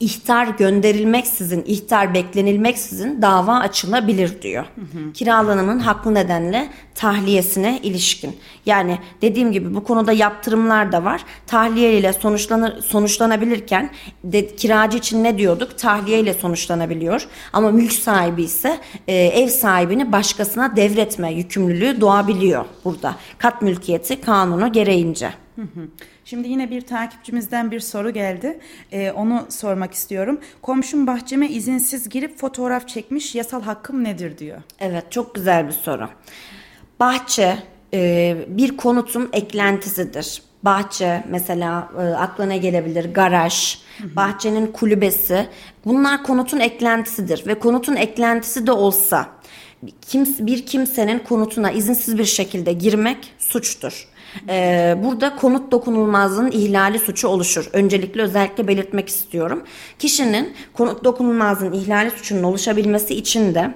[0.00, 4.64] ihtar gönderilmeksizin, ihtar beklenilmeksizin dava açılabilir diyor.
[4.74, 5.12] Hı hı.
[5.12, 8.36] Kiralanımın haklı nedenle tahliyesine ilişkin.
[8.66, 11.24] Yani dediğim gibi bu konuda yaptırımlar da var.
[11.46, 13.90] Tahliye ile sonuçlanır, sonuçlanabilirken
[14.24, 15.78] de, kiracı için ne diyorduk?
[15.78, 17.28] Tahliye ile sonuçlanabiliyor.
[17.52, 23.16] Ama mülk sahibi ise e, ev sahibini başkasına devretme yükümlülüğü doğabiliyor burada.
[23.38, 25.32] Kat mülkiyeti kanunu gereğince.
[25.56, 25.88] Hı hı.
[26.30, 28.58] Şimdi yine bir takipçimizden bir soru geldi.
[28.92, 30.40] Ee, onu sormak istiyorum.
[30.62, 33.34] Komşum bahçeme izinsiz girip fotoğraf çekmiş.
[33.34, 34.62] Yasal hakkım nedir diyor.
[34.80, 36.08] Evet çok güzel bir soru.
[37.00, 37.58] Bahçe
[37.94, 40.42] e, bir konutun eklentisidir.
[40.62, 43.78] Bahçe mesela e, aklına gelebilir garaj,
[44.16, 45.48] bahçenin kulübesi
[45.84, 49.28] bunlar konutun eklentisidir ve konutun eklentisi de olsa
[50.02, 54.08] kim, bir kimsenin konutuna izinsiz bir şekilde girmek suçtur.
[54.48, 57.70] Ee, burada konut dokunulmazlığının ihlali suçu oluşur.
[57.72, 59.62] Öncelikle özellikle belirtmek istiyorum.
[59.98, 63.74] Kişinin konut dokunulmazlığının ihlali suçunun oluşabilmesi için de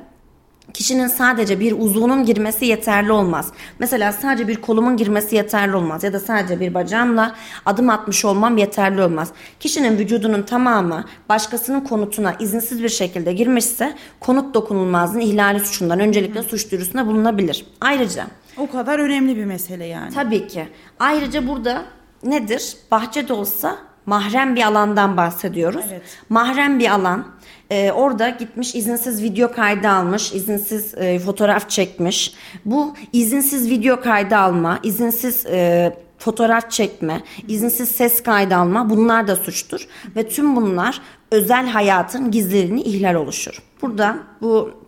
[0.75, 3.53] Kişinin sadece bir uzvunun girmesi yeterli olmaz.
[3.79, 7.35] Mesela sadece bir kolumun girmesi yeterli olmaz ya da sadece bir bacağımla
[7.67, 9.29] adım atmış olmam yeterli olmaz.
[9.61, 16.71] Kişinin vücudunun tamamı başkasının konutuna izinsiz bir şekilde girmişse konut dokunulmazlığının ihlali suçundan öncelikle suç
[16.71, 17.67] duyurusunda bulunabilir.
[17.81, 20.15] Ayrıca o kadar önemli bir mesele yani.
[20.15, 20.69] Tabii ki.
[20.99, 21.85] Ayrıca burada
[22.23, 22.77] nedir?
[22.91, 25.85] Bahçede olsa mahrem bir alandan bahsediyoruz.
[25.91, 26.03] Evet.
[26.29, 27.27] Mahrem bir alan.
[27.71, 32.35] Ee, orada gitmiş izinsiz video kaydı almış, izinsiz e, fotoğraf çekmiş.
[32.65, 39.37] Bu izinsiz video kaydı alma, izinsiz e, fotoğraf çekme, izinsiz ses kaydı alma bunlar da
[39.37, 39.89] suçtur.
[40.17, 43.63] Ve tüm bunlar özel hayatın gizliliğini ihlal oluşur.
[43.83, 44.84] Burada bu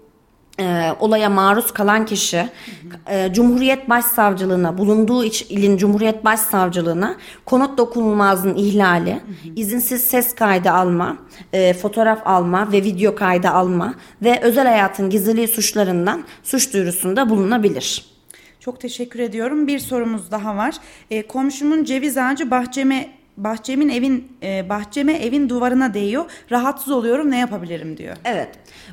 [0.60, 2.48] e, olaya maruz kalan kişi
[3.08, 9.54] e, Cumhuriyet Başsavcılığına bulunduğu iç, ilin Cumhuriyet Başsavcılığına konut dokunulmazlığın ihlali, hı hı.
[9.56, 11.16] izinsiz ses kaydı alma,
[11.52, 18.16] e, fotoğraf alma ve video kaydı alma ve özel hayatın gizliliği suçlarından suç duyurusunda bulunabilir.
[18.60, 19.66] Çok teşekkür ediyorum.
[19.66, 20.74] Bir sorumuz daha var.
[21.10, 26.24] E, komşumun ceviz ağacı bahçeme bahçemin evin e, bahçeme evin duvarına değiyor.
[26.50, 27.30] Rahatsız oluyorum.
[27.30, 28.16] Ne yapabilirim diyor.
[28.24, 28.48] Evet.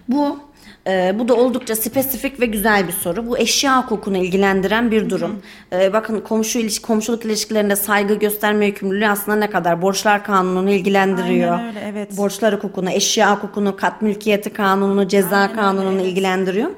[0.07, 0.39] Bu
[0.87, 3.27] ee, bu da oldukça spesifik ve güzel bir soru.
[3.27, 5.41] Bu eşya hukukunu ilgilendiren bir durum.
[5.73, 11.53] Ee, bakın komşu ilişki, komşuluk ilişkilerinde saygı gösterme yükümlülüğü aslında ne kadar borçlar kanununu ilgilendiriyor.
[11.53, 12.17] Aynen öyle, evet.
[12.17, 16.69] Borçlar hukukunu, eşya hukukunu, kat mülkiyeti kanununu, ceza Aynen kanununu öyle, ilgilendiriyor.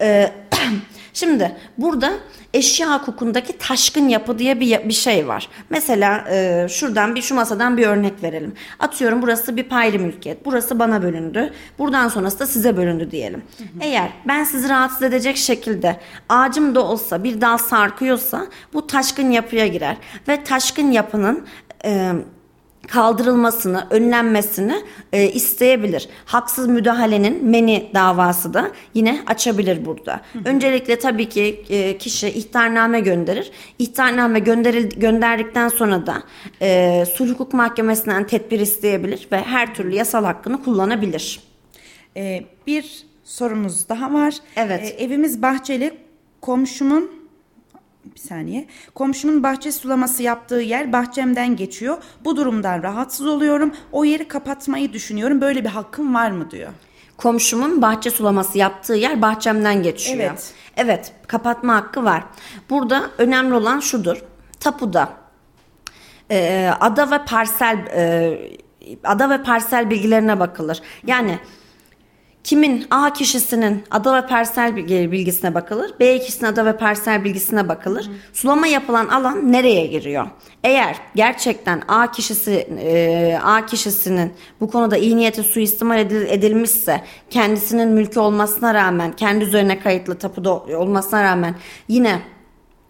[0.00, 0.32] Ee,
[1.12, 2.12] Şimdi burada
[2.54, 5.48] eşya hukukundaki taşkın yapı diye bir, bir şey var.
[5.70, 8.54] Mesela e, şuradan bir şu masadan bir örnek verelim.
[8.78, 10.44] Atıyorum burası bir paylı mülkiyet.
[10.44, 11.52] Burası bana bölündü.
[11.78, 13.42] Buradan sonrası da size bölündü diyelim.
[13.58, 13.66] Hı hı.
[13.80, 19.66] Eğer ben sizi rahatsız edecek şekilde ağacım da olsa bir dal sarkıyorsa bu taşkın yapıya
[19.66, 19.96] girer.
[20.28, 21.46] Ve taşkın yapının...
[21.84, 22.12] E,
[22.88, 26.08] kaldırılmasını, önlenmesini e, isteyebilir.
[26.24, 30.20] Haksız müdahalenin meni davası da yine açabilir burada.
[30.32, 30.42] Hı hı.
[30.44, 33.50] Öncelikle tabii ki e, kişi ihtarname gönderir.
[33.78, 36.22] İhtarname gönderil, gönderdikten sonra da
[36.62, 41.40] e, sulh hukuk mahkemesinden tedbir isteyebilir ve her türlü yasal hakkını kullanabilir.
[42.16, 44.34] Ee, bir sorumuz daha var.
[44.56, 44.82] Evet.
[44.82, 45.94] Ee, evimiz bahçeli.
[46.40, 47.21] Komşumun
[48.14, 48.66] bir saniye.
[48.94, 51.96] Komşumun bahçe sulaması yaptığı yer bahçemden geçiyor.
[52.24, 53.72] Bu durumdan rahatsız oluyorum.
[53.92, 55.40] O yeri kapatmayı düşünüyorum.
[55.40, 56.70] Böyle bir hakkım var mı diyor.
[57.16, 60.18] Komşumun bahçe sulaması yaptığı yer bahçemden geçiyor.
[60.30, 60.52] Evet.
[60.76, 62.24] Evet, kapatma hakkı var.
[62.70, 64.22] Burada önemli olan şudur.
[64.60, 65.08] Tapuda
[66.30, 68.38] e, ada ve parsel e,
[69.04, 70.80] ada ve parsel bilgilerine bakılır.
[71.06, 71.38] Yani
[72.44, 74.76] kimin A kişisinin ada ve parsel
[75.12, 75.94] bilgisine bakılır.
[76.00, 78.04] B kişisinin ada ve parsel bilgisine bakılır.
[78.04, 78.10] Hı.
[78.32, 80.26] Sulama yapılan alan nereye giriyor?
[80.64, 87.00] Eğer gerçekten A kişisi e, A kişisinin bu konuda iyi niyeti suistimal edilmişse
[87.30, 91.54] kendisinin mülkü olmasına rağmen kendi üzerine kayıtlı tapuda olmasına rağmen
[91.88, 92.18] yine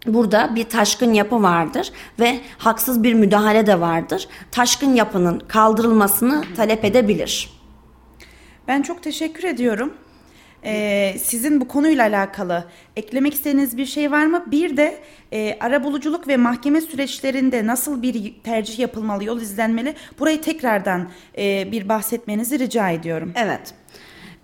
[0.07, 4.27] Burada bir taşkın yapı vardır ve haksız bir müdahale de vardır.
[4.51, 7.62] Taşkın yapının kaldırılmasını talep edebilir.
[8.67, 9.93] Ben çok teşekkür ediyorum.
[10.65, 14.43] Ee, sizin bu konuyla alakalı eklemek istediğiniz bir şey var mı?
[14.51, 14.99] Bir de
[15.31, 19.95] e, arabuluculuk ve mahkeme süreçlerinde nasıl bir tercih yapılmalı, yol izlenmeli?
[20.19, 23.33] Burayı tekrardan e, bir bahsetmenizi rica ediyorum.
[23.35, 23.73] Evet.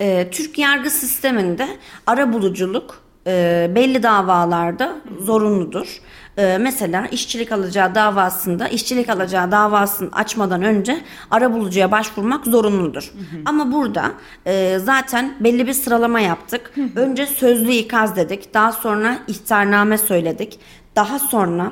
[0.02, 1.68] E, Türk yargı sisteminde
[2.08, 6.02] arabuluculuk e, belli davalarda zorunludur.
[6.38, 13.04] E, mesela işçilik alacağı davasında işçilik alacağı davasını açmadan önce arabulucuya başvurmak zorunludur.
[13.14, 13.42] Hı hı.
[13.46, 14.12] Ama burada
[14.46, 16.72] e, zaten belli bir sıralama yaptık.
[16.76, 17.00] Hı hı.
[17.00, 18.54] Önce sözlü ikaz dedik.
[18.54, 20.60] Daha sonra ihtarname söyledik.
[20.96, 21.72] Daha sonra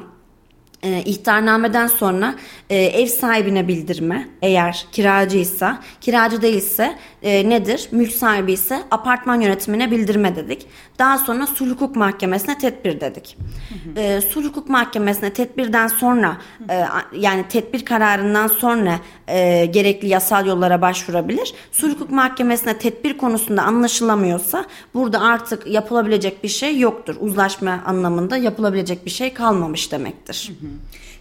[0.84, 2.36] e, ihtarnameden sonra
[2.70, 9.92] e, ev sahibine bildirme eğer kiracıysa kiracı değilse e, nedir mülk sahibi ise apartman yönetimine
[9.92, 10.68] bildirme dedik
[11.00, 13.38] daha sonra sulh hukuk mahkemesine tedbir dedik
[13.70, 14.00] hı.
[14.00, 16.38] E, sulh hukuk mahkemesine tedbirden sonra
[16.70, 23.64] e, yani tedbir kararından sonra e, gerekli yasal yollara başvurabilir sulh hukuk mahkemesine tedbir konusunda
[23.64, 30.52] anlaşılamıyorsa burada artık yapılabilecek bir şey yoktur uzlaşma anlamında yapılabilecek bir şey kalmamış demektir.
[30.60, 30.67] Hı hı.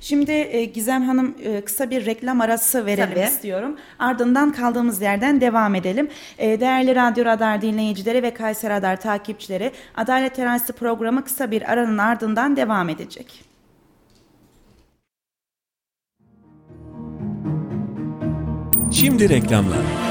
[0.00, 3.24] Şimdi e, Gizem Hanım e, kısa bir reklam arası verelim Tabii.
[3.24, 3.76] istiyorum.
[3.98, 6.08] Ardından kaldığımız yerden devam edelim.
[6.38, 11.98] E, değerli Radyo Radar dinleyicileri ve Kayser Radar takipçileri Adalet Terazisi programı kısa bir aranın
[11.98, 13.44] ardından devam edecek.
[18.92, 20.05] Şimdi reklamlar.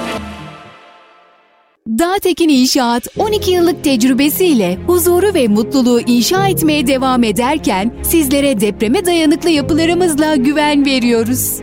[1.90, 9.50] Dağtekin İnşaat 12 yıllık tecrübesiyle huzuru ve mutluluğu inşa etmeye devam ederken sizlere depreme dayanıklı
[9.50, 11.60] yapılarımızla güven veriyoruz.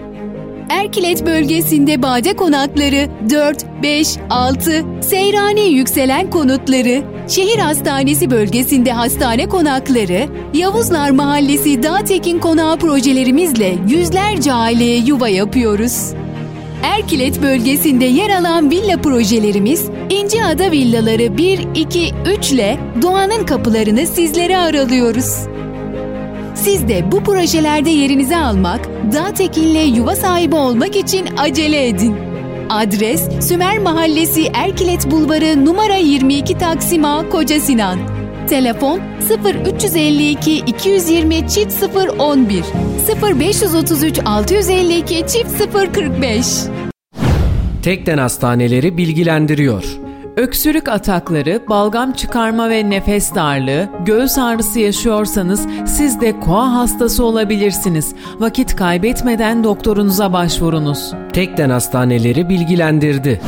[0.71, 10.27] Erkilet bölgesinde bade konakları 4, 5, 6, Seyrani yükselen konutları, şehir hastanesi bölgesinde hastane konakları,
[10.55, 16.15] Yavuzlar Mahallesi Dağtekin Konağı projelerimizle yüzlerce aileye yuva yapıyoruz.
[16.83, 24.59] Erkilet bölgesinde yer alan villa projelerimiz İnciada Villaları 1, 2, 3 ile doğanın kapılarını sizlere
[24.59, 25.35] aralıyoruz.
[26.55, 32.17] Siz de bu projelerde yerinizi almak, dağ tekinle yuva sahibi olmak için acele edin.
[32.71, 38.22] Adres Sümer Mahallesi Erkilet Bulvarı numara 22 Taksim A Koca Sinan.
[38.49, 39.01] Telefon
[39.65, 41.85] 0352 220 çift
[42.19, 42.65] 011
[43.39, 46.47] 0533 652 çift 045
[47.83, 49.85] Tekden Hastaneleri bilgilendiriyor.
[50.37, 58.15] Öksürük atakları, balgam çıkarma ve nefes darlığı, göğüs ağrısı yaşıyorsanız siz de koa hastası olabilirsiniz.
[58.39, 61.13] Vakit kaybetmeden doktorunuza başvurunuz.
[61.33, 63.41] Tekden Hastaneleri bilgilendirdi.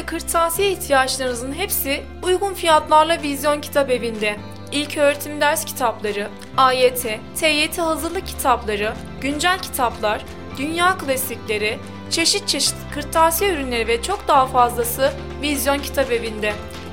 [0.00, 4.36] Ve kırtasiye ihtiyaçlarınızın hepsi uygun fiyatlarla Vizyon Kitap Evi'nde.
[4.72, 7.06] İlk öğretim ders kitapları, AYT,
[7.40, 10.24] TYT hazırlık kitapları, güncel kitaplar,
[10.58, 11.78] dünya klasikleri,
[12.10, 16.52] çeşit çeşit kırtasiye ürünleri ve çok daha fazlası Vizyon Kitap Evi'nde.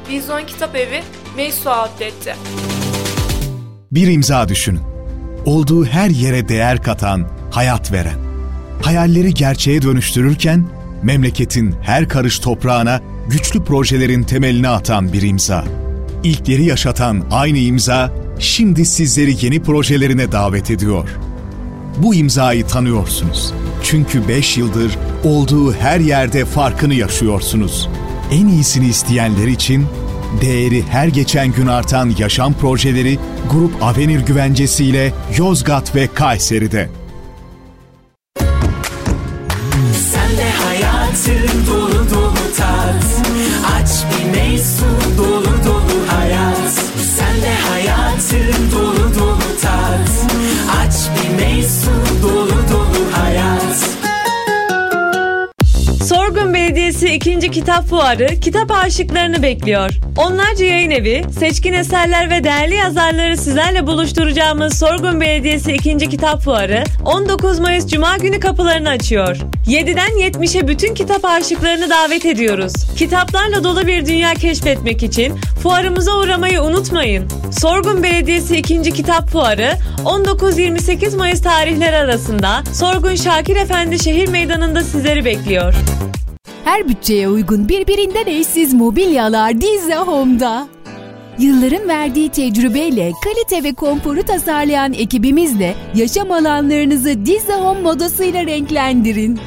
[0.10, 1.04] Vizyon Kitap Evi
[1.38, 2.36] Meysu Outlet'te.
[3.91, 4.84] Bir imza düşünün.
[5.46, 8.20] Olduğu her yere değer katan, hayat veren.
[8.84, 15.66] Hayalleri gerçeğe dönüştürürken memleketin her karış toprağına güçlü projelerin temelini atan bir imza.
[16.24, 21.10] İlkleri yaşatan aynı imza şimdi sizleri yeni projelerine davet ediyor.
[21.98, 23.54] Bu imzayı tanıyorsunuz.
[23.84, 27.90] Çünkü 5 yıldır olduğu her yerde farkını yaşıyorsunuz.
[28.32, 29.86] En iyisini isteyenler için
[30.42, 33.20] değeri her geçen gün artan yaşam projeleri
[33.52, 36.90] Grup Avenir güvencesiyle Yozgat ve Kayseri'de.
[39.94, 40.77] Sen de hayatın
[44.58, 44.86] meysu
[45.17, 46.72] dolu dolu hayat.
[47.17, 50.10] Sen de hayatın dolu dolu tat.
[50.80, 51.91] Aç bir meysu
[52.24, 52.57] dolu
[57.02, 57.52] Belediyesi 2.
[57.52, 59.90] Kitap Fuarı kitap aşıklarını bekliyor.
[60.18, 65.98] Onlarca yayın evi, seçkin eserler ve değerli yazarları sizlerle buluşturacağımız Sorgun Belediyesi 2.
[65.98, 69.38] Kitap Fuarı 19 Mayıs Cuma günü kapılarını açıyor.
[69.68, 72.74] 7'den 70'e bütün kitap aşıklarını davet ediyoruz.
[72.96, 77.30] Kitaplarla dolu bir dünya keşfetmek için fuarımıza uğramayı unutmayın.
[77.60, 78.82] Sorgun Belediyesi 2.
[78.82, 79.72] Kitap Fuarı
[80.06, 85.74] 19-28 Mayıs tarihleri arasında Sorgun Şakir Efendi Şehir Meydanı'nda sizleri bekliyor.
[86.68, 90.68] Her bütçeye uygun birbirinden eşsiz mobilyalar Dizza Home'da.
[91.40, 99.40] Yılların verdiği tecrübeyle kalite ve konforu tasarlayan ekibimizle yaşam alanlarınızı Dizza Home modasıyla renklendirin.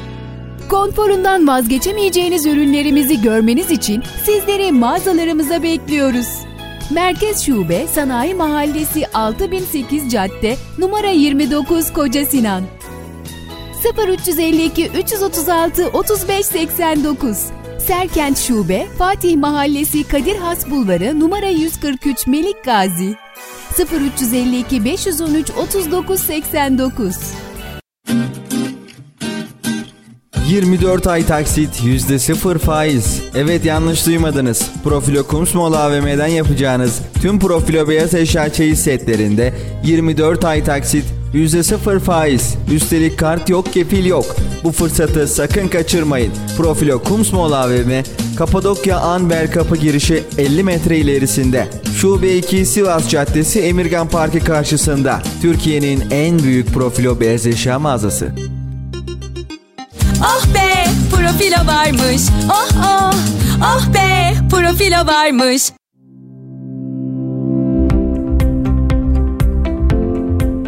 [0.69, 6.27] Konforundan vazgeçemeyeceğiniz ürünlerimizi görmeniz için sizleri mağazalarımıza bekliyoruz.
[6.91, 12.63] Merkez Şube Sanayi Mahallesi 6008 Cadde numara 29 Koca Sinan
[13.83, 17.37] 0352 336 3589
[17.87, 23.15] Serkent Şube Fatih Mahallesi Kadir Has Bulvarı numara 143 Melik Gazi.
[23.79, 27.15] 0352 513 3989
[30.51, 33.21] 24 ay taksit %0 faiz.
[33.35, 34.71] Evet yanlış duymadınız.
[34.83, 42.55] Profilo Kumsmol AVM'den yapacağınız tüm Profilo beyaz eşya çeyiz setlerinde 24 ay taksit %0 faiz.
[42.71, 44.35] Üstelik kart yok kefil yok.
[44.63, 46.33] Bu fırsatı sakın kaçırmayın.
[46.57, 48.03] Profilo Kumsmol AVM
[48.37, 51.67] Kapadokya Anber Kapı girişi 50 metre ilerisinde.
[51.95, 55.21] Şube 2 Sivas Caddesi Emirgan Parkı karşısında.
[55.41, 58.50] Türkiye'nin en büyük profilo beyaz eşya mağazası.
[61.31, 62.21] Profilo varmış.
[62.49, 63.13] Oh oh.
[63.61, 65.61] Oh be profilo varmış.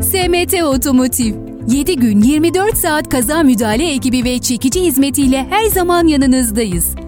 [0.02, 1.36] SMT Otomotiv
[1.68, 6.96] 7 gün 24 saat kaza müdahale ekibi ve çekici hizmetiyle her zaman yanınızdayız.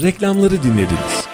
[0.00, 1.26] Reklamları dinlediniz.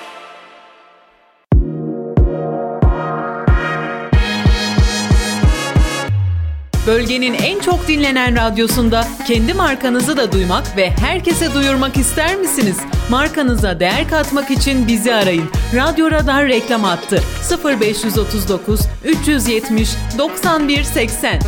[6.87, 12.77] Bölgenin en çok dinlenen radyosunda kendi markanızı da duymak ve herkese duyurmak ister misiniz?
[13.11, 15.51] Markanıza değer katmak için bizi arayın.
[15.75, 17.23] Radyo Radar reklam attı.
[17.65, 21.41] 0539 370 91 80.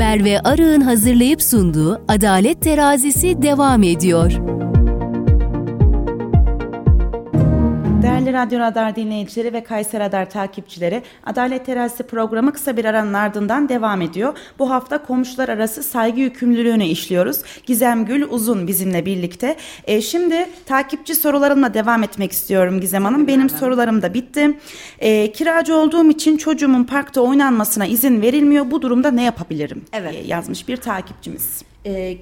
[0.00, 4.59] Merve Arı'nın hazırlayıp sunduğu Adalet Terazisi devam ediyor.
[8.02, 13.68] Değerli Radyo Radar dinleyicileri ve Kayser Radar takipçileri, Adalet Terazisi programı kısa bir aranın ardından
[13.68, 14.38] devam ediyor.
[14.58, 17.42] Bu hafta komşular arası saygı yükümlülüğünü işliyoruz.
[17.66, 19.56] Gizem Gül Uzun bizimle birlikte.
[19.84, 23.26] E, şimdi takipçi sorularımla devam etmek istiyorum Gizem Hanım.
[23.26, 24.58] Benim sorularım da bitti.
[24.98, 28.70] E, kiracı olduğum için çocuğumun parkta oynanmasına izin verilmiyor.
[28.70, 29.84] Bu durumda ne yapabilirim?
[29.92, 30.12] Evet.
[30.12, 31.62] diye yazmış bir takipçimiz.
[31.86, 32.16] e,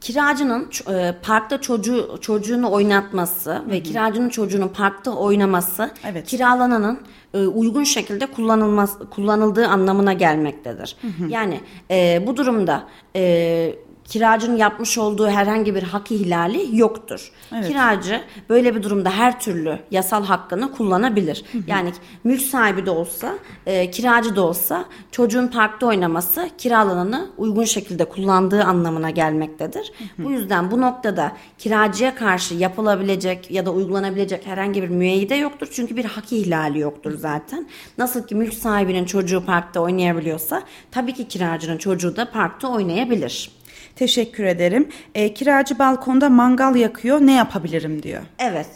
[0.00, 6.26] kiracının e, parkta çocuğu çocuğunu oynatması ve kiracının çocuğunun parkta oynaması Evet.
[6.26, 7.00] kiralananın
[7.34, 10.96] e, uygun şekilde kullanılmaz kullanıldığı anlamına gelmektedir.
[11.28, 12.84] Yani e, bu durumda
[13.16, 13.74] e,
[14.08, 17.32] kiracının yapmış olduğu herhangi bir hak ihlali yoktur.
[17.52, 17.68] Evet.
[17.68, 21.44] Kiracı böyle bir durumda her türlü yasal hakkını kullanabilir.
[21.66, 21.92] Yani
[22.24, 23.34] mülk sahibi de olsa,
[23.66, 29.92] e, kiracı da olsa çocuğun parkta oynaması kiralananı uygun şekilde kullandığı anlamına gelmektedir.
[30.18, 35.68] Bu yüzden bu noktada kiracıya karşı yapılabilecek ya da uygulanabilecek herhangi bir müeyyide yoktur.
[35.72, 37.68] Çünkü bir hak ihlali yoktur zaten.
[37.98, 43.57] Nasıl ki mülk sahibinin çocuğu parkta oynayabiliyorsa tabii ki kiracının çocuğu da parkta oynayabilir.
[43.98, 44.88] Teşekkür ederim.
[45.14, 47.20] E, kiracı balkonda mangal yakıyor.
[47.20, 48.22] Ne yapabilirim diyor.
[48.38, 48.66] Evet.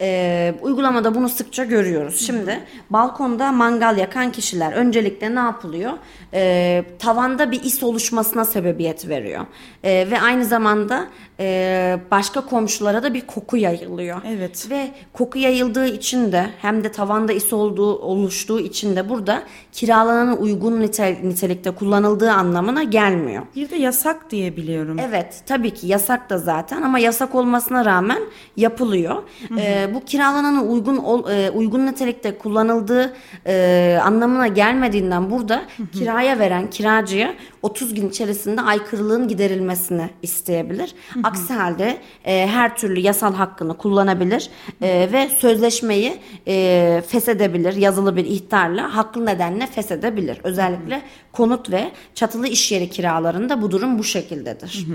[0.00, 2.26] Ee, uygulamada bunu sıkça görüyoruz.
[2.26, 2.60] Şimdi
[2.90, 5.92] balkonda mangal yakan kişiler öncelikle ne yapılıyor?
[6.34, 9.46] Ee, tavanda bir is oluşmasına sebebiyet veriyor.
[9.84, 11.06] Ee, ve aynı zamanda
[11.40, 14.20] e, başka komşulara da bir koku yayılıyor.
[14.26, 14.70] Evet.
[14.70, 20.36] Ve koku yayıldığı için de hem de tavanda is olduğu oluştuğu için de burada kiralananın
[20.36, 23.42] uygun nitel, nitelikte kullanıldığı anlamına gelmiyor.
[23.56, 24.96] Bir de yasak diye biliyorum.
[25.08, 28.20] Evet tabii ki yasak da zaten ama yasak olmasına rağmen
[28.56, 29.22] yapılıyor.
[29.58, 33.12] E, bu kiralananın uygun ol, e, uygun nitelikte kullanıldığı
[33.46, 40.94] e, anlamına gelmediğinden burada kiraya veren kiracıya 30 gün içerisinde aykırılığın giderilmesini isteyebilir.
[41.26, 44.50] Aksi halde e, her türlü yasal hakkını kullanabilir
[44.82, 46.16] e, ve sözleşmeyi
[46.48, 50.38] e, feshedebilir yazılı bir ihtarla haklı nedenle feshedebilir.
[50.44, 54.86] Özellikle konut ve çatılı iş yeri kiralarında bu durum bu şekildedir.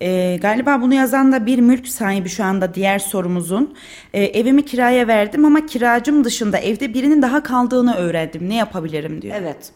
[0.00, 3.74] E, galiba bunu yazan da bir mülk sahibi şu anda diğer sorumuzun.
[4.14, 8.48] E, evimi kiraya verdim ama kiracım dışında evde birinin daha kaldığını öğrendim.
[8.48, 9.34] Ne yapabilirim diyor.
[9.38, 9.72] Evet.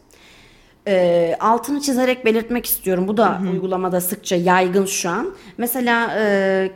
[0.88, 3.08] E, altını çizerek belirtmek istiyorum.
[3.08, 5.34] Bu da uygulamada sıkça yaygın şu an.
[5.58, 6.70] Mesela e,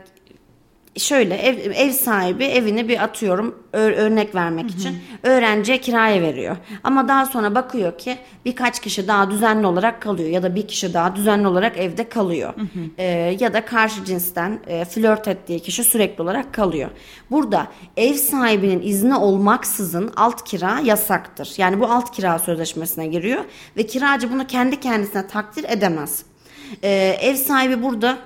[0.97, 6.57] şöyle ev, ev sahibi evini bir atıyorum ör- örnek vermek için öğrenciye kiraya veriyor.
[6.83, 10.93] Ama daha sonra bakıyor ki birkaç kişi daha düzenli olarak kalıyor ya da bir kişi
[10.93, 12.53] daha düzenli olarak evde kalıyor.
[12.97, 16.89] Ee, ya da karşı cinsten e, flört ettiği kişi sürekli olarak kalıyor.
[17.31, 17.67] Burada
[17.97, 21.53] ev sahibinin izni olmaksızın alt kira yasaktır.
[21.57, 23.43] Yani bu alt kira sözleşmesine giriyor
[23.77, 26.23] ve kiracı bunu kendi kendisine takdir edemez.
[26.83, 28.17] Ee, ev sahibi burada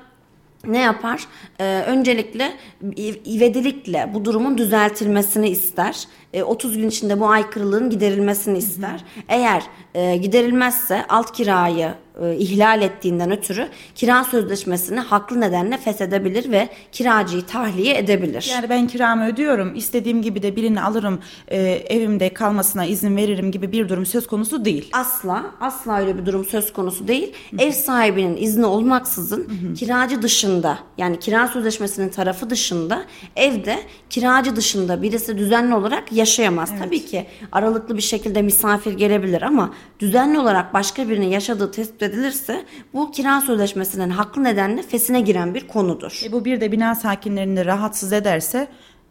[0.65, 1.25] ne yapar?
[1.59, 2.53] Ee, öncelikle
[2.95, 6.07] iv- ivedilikle bu durumun düzeltilmesini ister.
[6.33, 9.03] Ee, 30 gün içinde bu aykırılığın giderilmesini ister.
[9.29, 9.63] Eğer
[9.95, 11.93] e, giderilmezse alt kirayı
[12.23, 18.49] e, ihlal ettiğinden ötürü kira sözleşmesini haklı nedenle feshedebilir ve kiracıyı tahliye edebilir.
[18.51, 19.75] Yani ben kiramı ödüyorum.
[19.75, 21.19] istediğim gibi de birini alırım.
[21.47, 24.89] e, evimde kalmasına izin veririm gibi bir durum söz konusu değil.
[24.93, 27.33] Asla, asla öyle bir durum söz konusu değil.
[27.59, 33.03] Ev sahibinin izni olmaksızın kiracı dışında yani kira sözleşmesinin tarafı dışında
[33.35, 36.71] evde kiracı dışında birisi düzenli olarak yaşayamaz.
[36.79, 42.65] Tabii ki aralıklı bir şekilde misafir gelebilir ama düzenli olarak başka birinin yaşadığı tespit edilirse
[42.93, 46.21] bu kira sözleşmesinin haklı nedenle fesine giren bir konudur.
[46.25, 48.67] E, bu bir de bina sakinlerini rahatsız ederse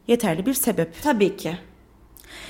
[0.09, 1.03] yeterli bir sebep.
[1.03, 1.59] Tabii ki.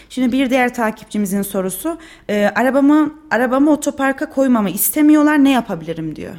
[0.09, 6.35] Şimdi bir diğer takipçimizin sorusu e, arabamı arabamı otoparka koymamı istemiyorlar ne yapabilirim diyor.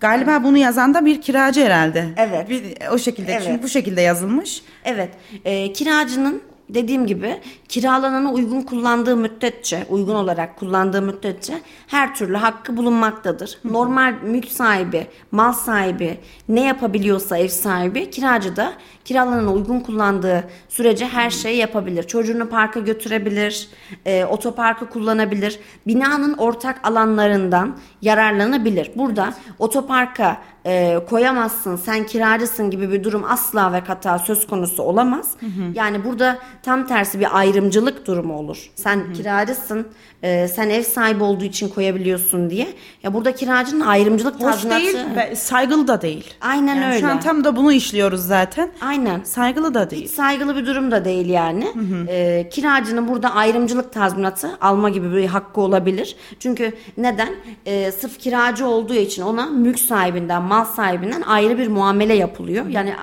[0.00, 2.06] Galiba bunu yazan da bir kiracı herhalde.
[2.16, 2.50] Evet.
[2.50, 2.62] Bir,
[2.92, 3.42] o şekilde Evet.
[3.46, 4.62] çünkü bu şekilde yazılmış.
[4.84, 5.10] Evet,
[5.44, 12.76] e, kiracının dediğim gibi kiralananı uygun kullandığı müddetçe, uygun olarak kullandığı müddetçe her türlü hakkı
[12.76, 13.58] bulunmaktadır.
[13.64, 18.72] Normal mülk sahibi, mal sahibi ne yapabiliyorsa ev sahibi, kiracı da
[19.06, 22.02] kiralananı uygun kullandığı sürece her şeyi yapabilir.
[22.02, 23.68] Çocuğunu parka götürebilir,
[24.06, 28.90] e, otoparkı kullanabilir, binanın ortak alanlarından yararlanabilir.
[28.96, 35.30] Burada otoparka e, koyamazsın, sen kiracısın gibi bir durum asla ve kata söz konusu olamaz.
[35.74, 38.70] Yani burada tam tersi bir ayrımcılık durumu olur.
[38.74, 39.86] Sen kiracısın,
[40.22, 42.68] e, sen ev sahibi olduğu için koyabiliyorsun diye.
[43.02, 44.82] Ya burada kiracının ayrımcılık Hoş tazminatı...
[44.82, 46.34] değil saygılı da değil.
[46.40, 47.00] Aynen Yani öyle.
[47.00, 48.70] Şu an tam da bunu işliyoruz zaten.
[48.80, 48.95] Aynen.
[49.24, 50.04] Saygılı da değil.
[50.04, 51.68] Hiç saygılı bir durum da değil yani.
[52.08, 56.16] Ee, kiracının burada ayrımcılık tazminatı alma gibi bir hakkı olabilir.
[56.40, 57.28] Çünkü neden?
[57.66, 62.66] Ee, sırf kiracı olduğu için ona mülk sahibinden, mal sahibinden ayrı bir muamele yapılıyor.
[62.66, 62.94] Yani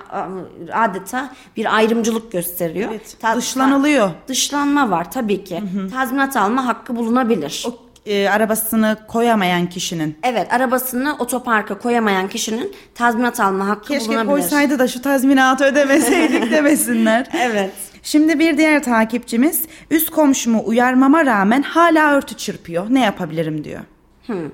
[0.74, 2.90] adeta bir ayrımcılık gösteriyor.
[2.92, 4.10] Evet, Ta- dışlanılıyor.
[4.28, 5.64] Dışlanma var tabii ki.
[5.92, 7.66] Tazminat alma hakkı bulunabilir.
[7.68, 7.76] O
[8.06, 10.18] e, arabasını koyamayan kişinin.
[10.24, 14.32] Evet, arabasını otoparka koyamayan kişinin tazminat alma hakkı Keşke bulunabilir.
[14.32, 17.28] koysaydı da şu tazminatı ödemeseydik demesinler.
[17.42, 17.72] Evet.
[18.04, 22.86] Şimdi bir diğer takipçimiz üst komşumu uyarmama rağmen hala örtü çırpıyor.
[22.90, 23.82] Ne yapabilirim diyor.
[24.28, 24.52] Hı.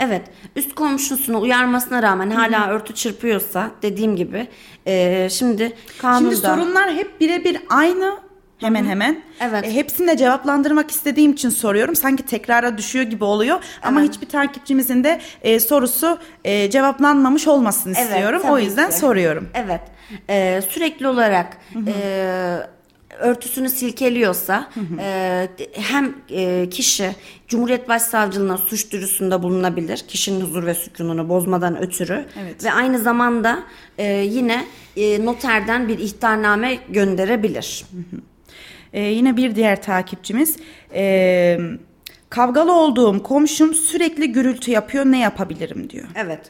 [0.00, 0.22] Evet,
[0.56, 4.48] üst komşusunu uyarmasına rağmen hala örtü çırpıyorsa dediğim gibi
[4.86, 6.34] e, şimdi kanunda...
[6.34, 8.18] Şimdi sorunlar hep birebir aynı
[8.62, 9.22] hemen hemen.
[9.40, 9.64] Evet.
[9.64, 11.96] E, hepsini de cevaplandırmak istediğim için soruyorum.
[11.96, 13.58] Sanki tekrara düşüyor gibi oluyor.
[13.82, 18.42] Ama hiçbir takipçimizin de e, sorusu e, cevaplanmamış olmasını Evet, istiyorum.
[18.48, 18.96] O yüzden ki.
[18.96, 19.48] soruyorum.
[19.54, 19.80] Evet,
[20.30, 21.56] e, sürekli olarak
[21.86, 21.92] e,
[23.18, 24.68] örtüsünü silkeliyorsa
[25.00, 27.10] e, hem e, kişi
[27.48, 29.98] Cumhuriyet Başsavcılığına suç duyurusunda bulunabilir.
[30.08, 32.24] Kişinin huzur ve sükununu bozmadan ötürü.
[32.42, 32.64] Evet.
[32.64, 33.58] Ve aynı zamanda
[33.98, 34.64] e, yine
[34.96, 37.84] e, noterden bir ihtarname gönderebilir.
[38.92, 40.56] Ee, yine bir diğer takipçimiz
[40.94, 41.58] e,
[42.30, 46.06] kavgalı olduğum komşum sürekli gürültü yapıyor ne yapabilirim diyor.
[46.14, 46.40] Evet.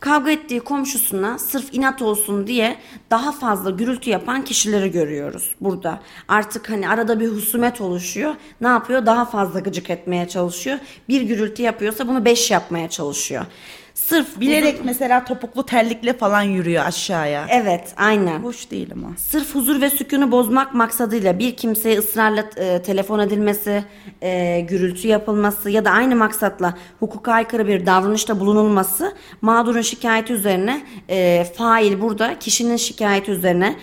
[0.00, 2.76] Kavga ettiği komşusuna sırf inat olsun diye
[3.10, 6.00] daha fazla gürültü yapan kişileri görüyoruz burada.
[6.28, 8.34] Artık hani arada bir husumet oluşuyor.
[8.60, 9.06] Ne yapıyor?
[9.06, 10.78] Daha fazla gıcık etmeye çalışıyor.
[11.08, 13.46] Bir gürültü yapıyorsa bunu beş yapmaya çalışıyor.
[13.94, 17.46] Sırf Bilerek huzur- mesela topuklu terlikle falan yürüyor aşağıya.
[17.50, 18.38] Evet, aynen.
[18.40, 19.08] Hoş değil ama.
[19.16, 23.84] Sırf huzur ve sükunu bozmak maksadıyla bir kimseye ısrarla e, telefon edilmesi,
[24.22, 30.82] e, gürültü yapılması ya da aynı maksatla hukuka aykırı bir davranışta bulunulması mağdurun şikayeti üzerine
[31.10, 33.76] e, fail burada kişinin şikayeti üzerine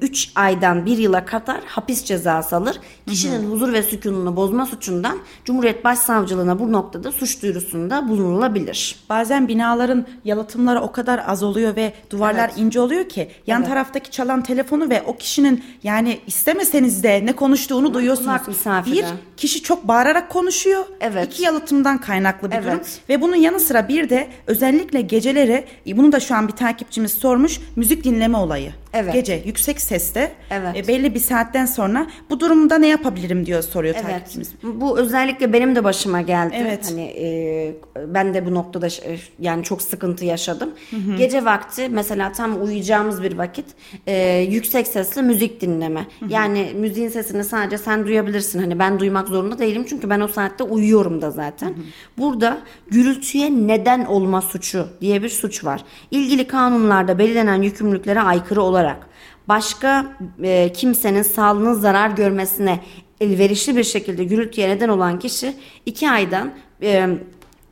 [0.00, 2.80] 3 aydan 1 yıla kadar hapis cezası alır.
[3.08, 8.96] Kişinin huzur ve sükununu bozma suçundan Cumhuriyet Başsavcılığına bu noktada suç duyurusunda bulunulabilir.
[9.08, 12.58] Bazen binaların yalıtımları o kadar az oluyor ve duvarlar Evet.
[12.58, 17.94] ince oluyor ki yan taraftaki çalan telefonu ve o kişinin yani istemeseniz de ne konuştuğunu
[17.94, 18.40] duyuyorsunuz.
[18.86, 19.04] Bir
[19.36, 20.84] kişi çok bağırarak konuşuyor.
[21.00, 21.26] Evet.
[21.26, 22.66] İki yalıtımdan kaynaklı bir Evet.
[22.66, 22.80] durum.
[23.08, 27.12] Ve bunun yanı sıra bir de özellikle geceleri e, bunu da şu an bir takipçimiz
[27.12, 28.72] sormuş müzik dinleme olayı.
[28.92, 29.12] Evet.
[29.12, 30.76] Gece yüksek seste Evet.
[30.76, 34.06] e, belli bir saatten sonra bu durumda ne yapabilirim diyor soruyor Evet.
[34.10, 34.52] takipçimiz.
[34.62, 36.54] Bu özellikle benim de başıma geldi.
[36.58, 36.90] Evet.
[36.90, 37.74] Hani e,
[38.06, 40.70] ben de bu noktada e, yani çok sıkıntı yaşadım.
[41.18, 43.66] Gece vakti mesela tam uyuyacağımız bir vakit
[44.06, 46.06] e, yüksek sesle müzik dinleme.
[46.28, 48.58] Yani müziğin sesini sadece sen duyabilirsin.
[48.58, 51.74] Hani ben duymak zorunda değilim çünkü ben o saatte uyuyorum da zaten.
[52.18, 52.58] Burada
[52.90, 55.84] gürültüye neden olma suçu diye bir suç var.
[56.10, 59.06] İlgili kanunlarda belirlenen yükümlülüklere aykırı olarak
[59.48, 60.06] başka
[60.42, 62.80] e, kimsenin sağlığının zarar görmesine
[63.20, 65.54] elverişli bir şekilde gürültüye neden olan kişi
[65.86, 66.52] iki aydan
[66.82, 67.08] e,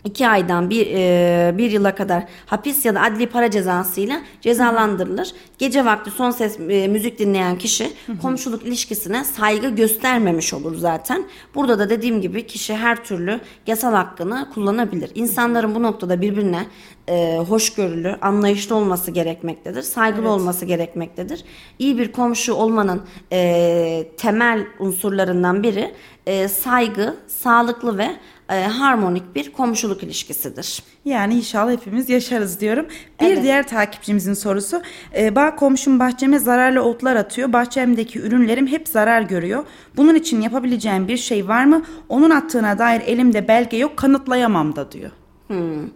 [0.05, 5.33] iki aydan bir, e, bir yıla kadar hapis ya da adli para cezasıyla cezalandırılır.
[5.59, 7.93] Gece vakti son ses e, müzik dinleyen kişi
[8.23, 11.25] komşuluk ilişkisine saygı göstermemiş olur zaten.
[11.55, 15.11] Burada da dediğim gibi kişi her türlü yasal hakkını kullanabilir.
[15.15, 16.67] İnsanların bu noktada birbirine
[17.09, 19.83] e, hoşgörülü, anlayışlı olması gerekmektedir.
[19.83, 21.45] Saygılı olması gerekmektedir.
[21.79, 23.03] İyi bir komşu olmanın
[23.33, 25.95] e, temel unsurlarından biri
[26.27, 28.11] e, saygı, sağlıklı ve
[28.51, 30.83] e, harmonik bir komşuluk ilişkisidir.
[31.05, 32.87] Yani inşallah hepimiz yaşarız diyorum.
[33.21, 33.43] Bir Evet.
[33.43, 34.83] diğer takipçimizin sorusu.
[35.17, 37.53] E, bağ komşum bahçeme zararlı otlar atıyor.
[37.53, 39.65] Bahçemdeki ürünlerim hep zarar görüyor.
[39.97, 41.83] Bunun için yapabileceğim bir şey var mı?
[42.09, 45.11] Onun attığına dair elimde belge yok kanıtlayamam da diyor.
[45.47, 45.89] Hmm.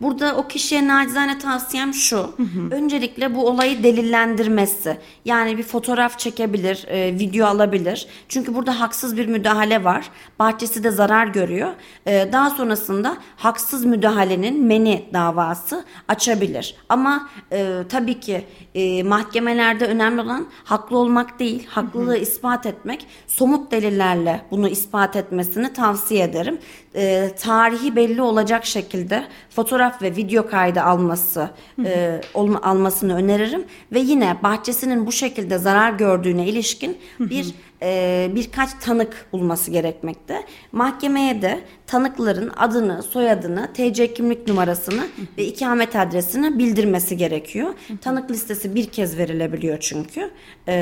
[0.00, 2.34] Burada o kişiye nacizane tavsiyem şu.
[2.70, 4.98] Öncelikle bu olayı delillendirmesi.
[5.24, 8.06] Yani bir fotoğraf çekebilir, e, video alabilir.
[8.28, 10.10] Çünkü burada haksız bir müdahale var.
[10.38, 11.74] Bahçesi de zarar görüyor.
[12.06, 16.74] E, daha sonrasında haksız müdahalenin meni davası açabilir.
[16.88, 18.44] Ama e, tabii ki
[18.76, 23.06] e, mahkemelerde önemli olan haklı olmak değil, haklılığı ispat etmek.
[23.26, 26.58] Somut delillerle bunu ispat etmesini tavsiye ederim.
[26.94, 31.50] E, tarihi belli olacak şekilde fotoğraf ve video kaydı alması
[31.84, 38.70] e, olma, almasını öneririm ve yine bahçesinin bu şekilde zarar gördüğüne ilişkin bir e, birkaç
[38.72, 40.42] tanık bulması gerekmekte.
[40.72, 45.06] Mahkemeye de tanıkların adını, soyadını, TC kimlik numarasını
[45.38, 47.74] ve ikamet adresini bildirmesi gerekiyor.
[48.00, 50.30] Tanık listesi bir kez verilebiliyor çünkü.
[50.68, 50.74] E,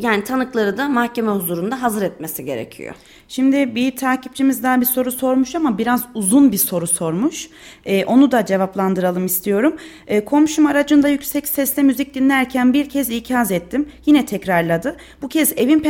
[0.00, 2.94] yani tanıkları da mahkeme huzurunda hazır etmesi gerekiyor.
[3.28, 7.48] Şimdi bir takipçimiz daha bir soru sormuş ama biraz uzun bir soru sormuş.
[7.84, 9.76] Ee, onu da cevaplandıralım istiyorum.
[10.26, 13.88] Komşum aracında yüksek sesle müzik dinlerken bir kez ikaz ettim.
[14.06, 14.96] Yine tekrarladı.
[15.22, 15.80] Bu kez evin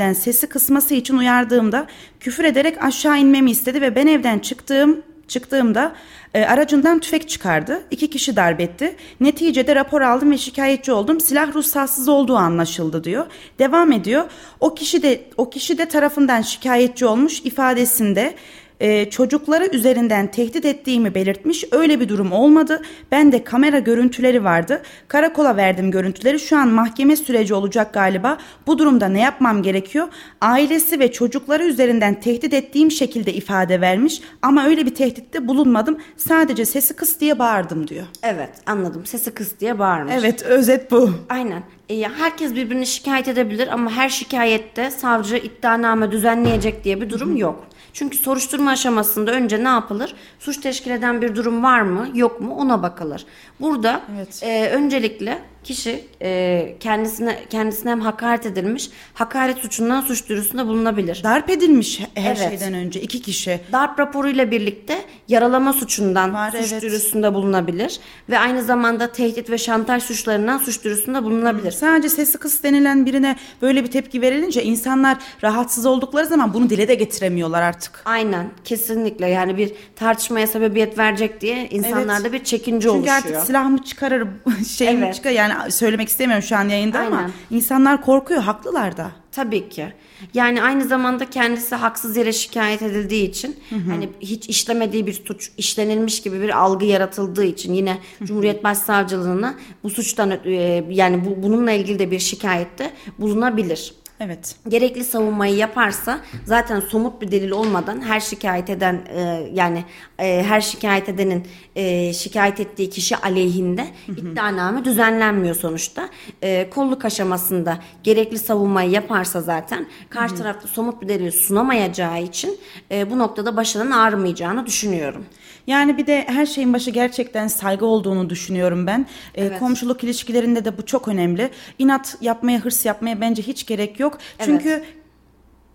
[0.00, 1.86] penceresinden sesi kısması için uyardığımda
[2.20, 5.92] küfür ederek aşağı inmemi istedi ve ben evden çıktığım Çıktığımda
[6.34, 7.82] e, aracından tüfek çıkardı.
[7.90, 8.96] İki kişi darbetti.
[9.20, 11.20] Neticede rapor aldım ve şikayetçi oldum.
[11.20, 13.26] Silah ruhsatsız olduğu anlaşıldı diyor.
[13.58, 14.24] Devam ediyor.
[14.60, 18.34] O kişi de o kişi de tarafından şikayetçi olmuş ifadesinde
[18.80, 21.64] e, çocukları üzerinden tehdit ettiğimi belirtmiş.
[21.72, 22.82] Öyle bir durum olmadı.
[23.12, 24.82] Ben de kamera görüntüleri vardı.
[25.08, 26.40] Karakola verdim görüntüleri.
[26.40, 28.38] Şu an mahkeme süreci olacak galiba.
[28.66, 30.08] Bu durumda ne yapmam gerekiyor?
[30.40, 34.20] Ailesi ve çocukları üzerinden tehdit ettiğim şekilde ifade vermiş.
[34.42, 35.98] Ama öyle bir tehditte bulunmadım.
[36.16, 38.06] Sadece sesi kıs diye bağırdım diyor.
[38.22, 39.06] Evet anladım.
[39.06, 40.14] Sesi kıs diye bağırmış.
[40.18, 41.10] Evet özet bu.
[41.28, 41.62] Aynen.
[41.88, 47.69] E, herkes birbirini şikayet edebilir ama her şikayette savcı iddianame düzenleyecek diye bir durum yok.
[47.92, 50.14] Çünkü soruşturma aşamasında önce ne yapılır?
[50.38, 53.26] Suç teşkil eden bir durum var mı, yok mu ona bakılır.
[53.60, 54.02] Burada
[54.42, 61.20] e, öncelikle kişi e, kendisine kendisine hem hakaret edilmiş, hakaret suçundan suç duyurusunda bulunabilir.
[61.24, 62.48] Darp edilmiş her Evet.
[62.48, 63.60] şeyden önce iki kişi.
[63.72, 64.98] Darp raporuyla birlikte
[65.28, 66.82] yaralama suçundan Var, suç evet.
[66.82, 68.00] duyurusunda bulunabilir
[68.30, 71.70] ve aynı zamanda tehdit ve şantaj suçlarından suç duyurusunda bulunabilir.
[71.72, 76.88] Sadece sesi kıs denilen birine böyle bir tepki verilince insanlar rahatsız oldukları zaman bunu dile
[76.88, 78.02] de getiremiyorlar artık.
[78.04, 83.16] Aynen kesinlikle yani bir tartışmaya sebebiyet verecek diye insanlarda bir çekince Çünkü oluşuyor.
[83.16, 84.28] artık silahımı çıkarır
[84.76, 85.14] şeyimi Evet.
[85.14, 87.30] çıkar yani yani söylemek istemiyorum şu an yayında ama Aynen.
[87.50, 89.10] insanlar korkuyor haklılar da.
[89.32, 89.92] Tabii ki.
[90.34, 93.56] Yani aynı zamanda kendisi haksız yere şikayet edildiği için
[93.88, 99.90] hani hiç işlemediği bir suç işlenilmiş gibi bir algı yaratıldığı için yine Cumhuriyet Başsavcılığına bu
[99.90, 103.94] suçtan e, yani bu, bununla ilgili de bir şikayette bulunabilir.
[104.20, 104.56] Evet.
[104.68, 109.84] Gerekli savunmayı yaparsa zaten somut bir delil olmadan her şikayet eden e, yani
[110.18, 111.46] e, her şikayet edenin
[111.76, 116.08] e, şikayet ettiği kişi aleyhinde iddianame düzenlenmiyor sonuçta.
[116.42, 122.58] E, kolluk aşamasında gerekli savunmayı yaparsa zaten karşı tarafta somut bir delil sunamayacağı için
[122.90, 125.24] e, bu noktada başının ağrımayacağını düşünüyorum.
[125.66, 129.06] Yani bir de her şeyin başı gerçekten saygı olduğunu düşünüyorum ben.
[129.34, 131.50] Ee, Komşuluk ilişkilerinde de bu çok önemli.
[131.78, 134.09] İnat yapmaya, hırs yapmaya bence hiç gerek yok.
[134.44, 134.82] Çünkü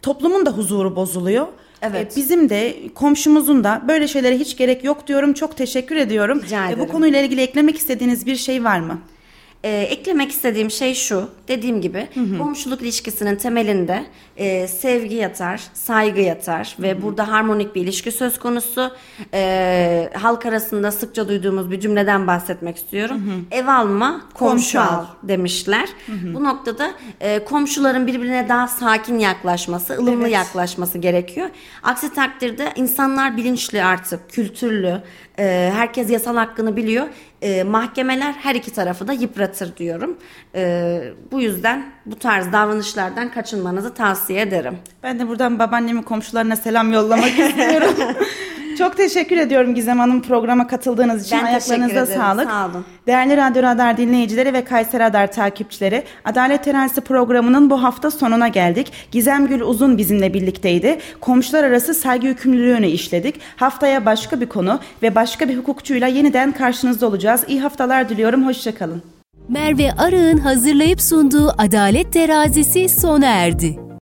[0.02, 1.48] toplumun da huzuru bozuluyor.
[1.82, 2.14] Evet.
[2.14, 5.34] Ee, bizim de komşumuzun da böyle şeylere hiç gerek yok diyorum.
[5.34, 6.42] Çok teşekkür ediyorum.
[6.42, 6.88] Rica bu ederim.
[6.88, 9.00] konuyla ilgili eklemek istediğiniz bir şey var mı?
[9.66, 11.30] Ee, eklemek istediğim şey şu.
[11.48, 12.08] Dediğim gibi
[12.38, 14.06] komşuluk ilişkisinin temelinde
[14.38, 18.92] e, sevgi yatar, saygı yatar ve burada harmonik bir ilişki söz konusu.
[19.34, 23.46] Ee, halk arasında sıkça duyduğumuz bir cümleden bahsetmek istiyorum.
[23.52, 25.06] Ev alma, komşu, Komşu al.
[25.24, 25.90] demişler.
[26.34, 26.92] Bu noktada
[27.22, 30.32] e, komşuların birbirine daha sakin yaklaşması, ılımlı Evet.
[30.34, 31.50] yaklaşması gerekiyor.
[31.84, 35.02] Aksi takdirde insanlar bilinçli artık, kültürlü,
[35.40, 37.08] e, herkes yasal hakkını biliyor.
[37.46, 40.18] E, mahkemeler her iki tarafı da yıpratır diyorum.
[40.56, 44.78] E, bu yüzden bu tarz davranışlardan kaçınmanızı tavsiye ederim.
[45.04, 47.96] Ben de buradan babaannemin komşularına selam yollamak istiyorum.
[48.78, 51.38] Çok teşekkür ediyorum Gizem Hanım programa katıldığınız için.
[51.38, 52.50] Ben teşekkür Ayaklarınıza ederim, sağlık.
[52.50, 52.86] sağ olun.
[53.08, 58.92] Değerli Radyo Radar dinleyicileri ve Kayseri Radar takipçileri, Adalet Terazisi programının bu hafta sonuna geldik.
[59.12, 60.98] Gizem Gül Uzun bizimle birlikteydi.
[61.22, 63.36] Komşular arası saygı yükümlülüğünü işledik.
[63.56, 67.44] Haftaya başka bir konu ve başka bir hukukçuyla yeniden karşınızda olacağız.
[67.48, 68.46] İyi haftalar diliyorum.
[68.48, 69.02] Hoşçakalın.
[69.50, 73.85] Merve Arı'nın hazırlayıp sunduğu Adalet Terazisi sona erdi.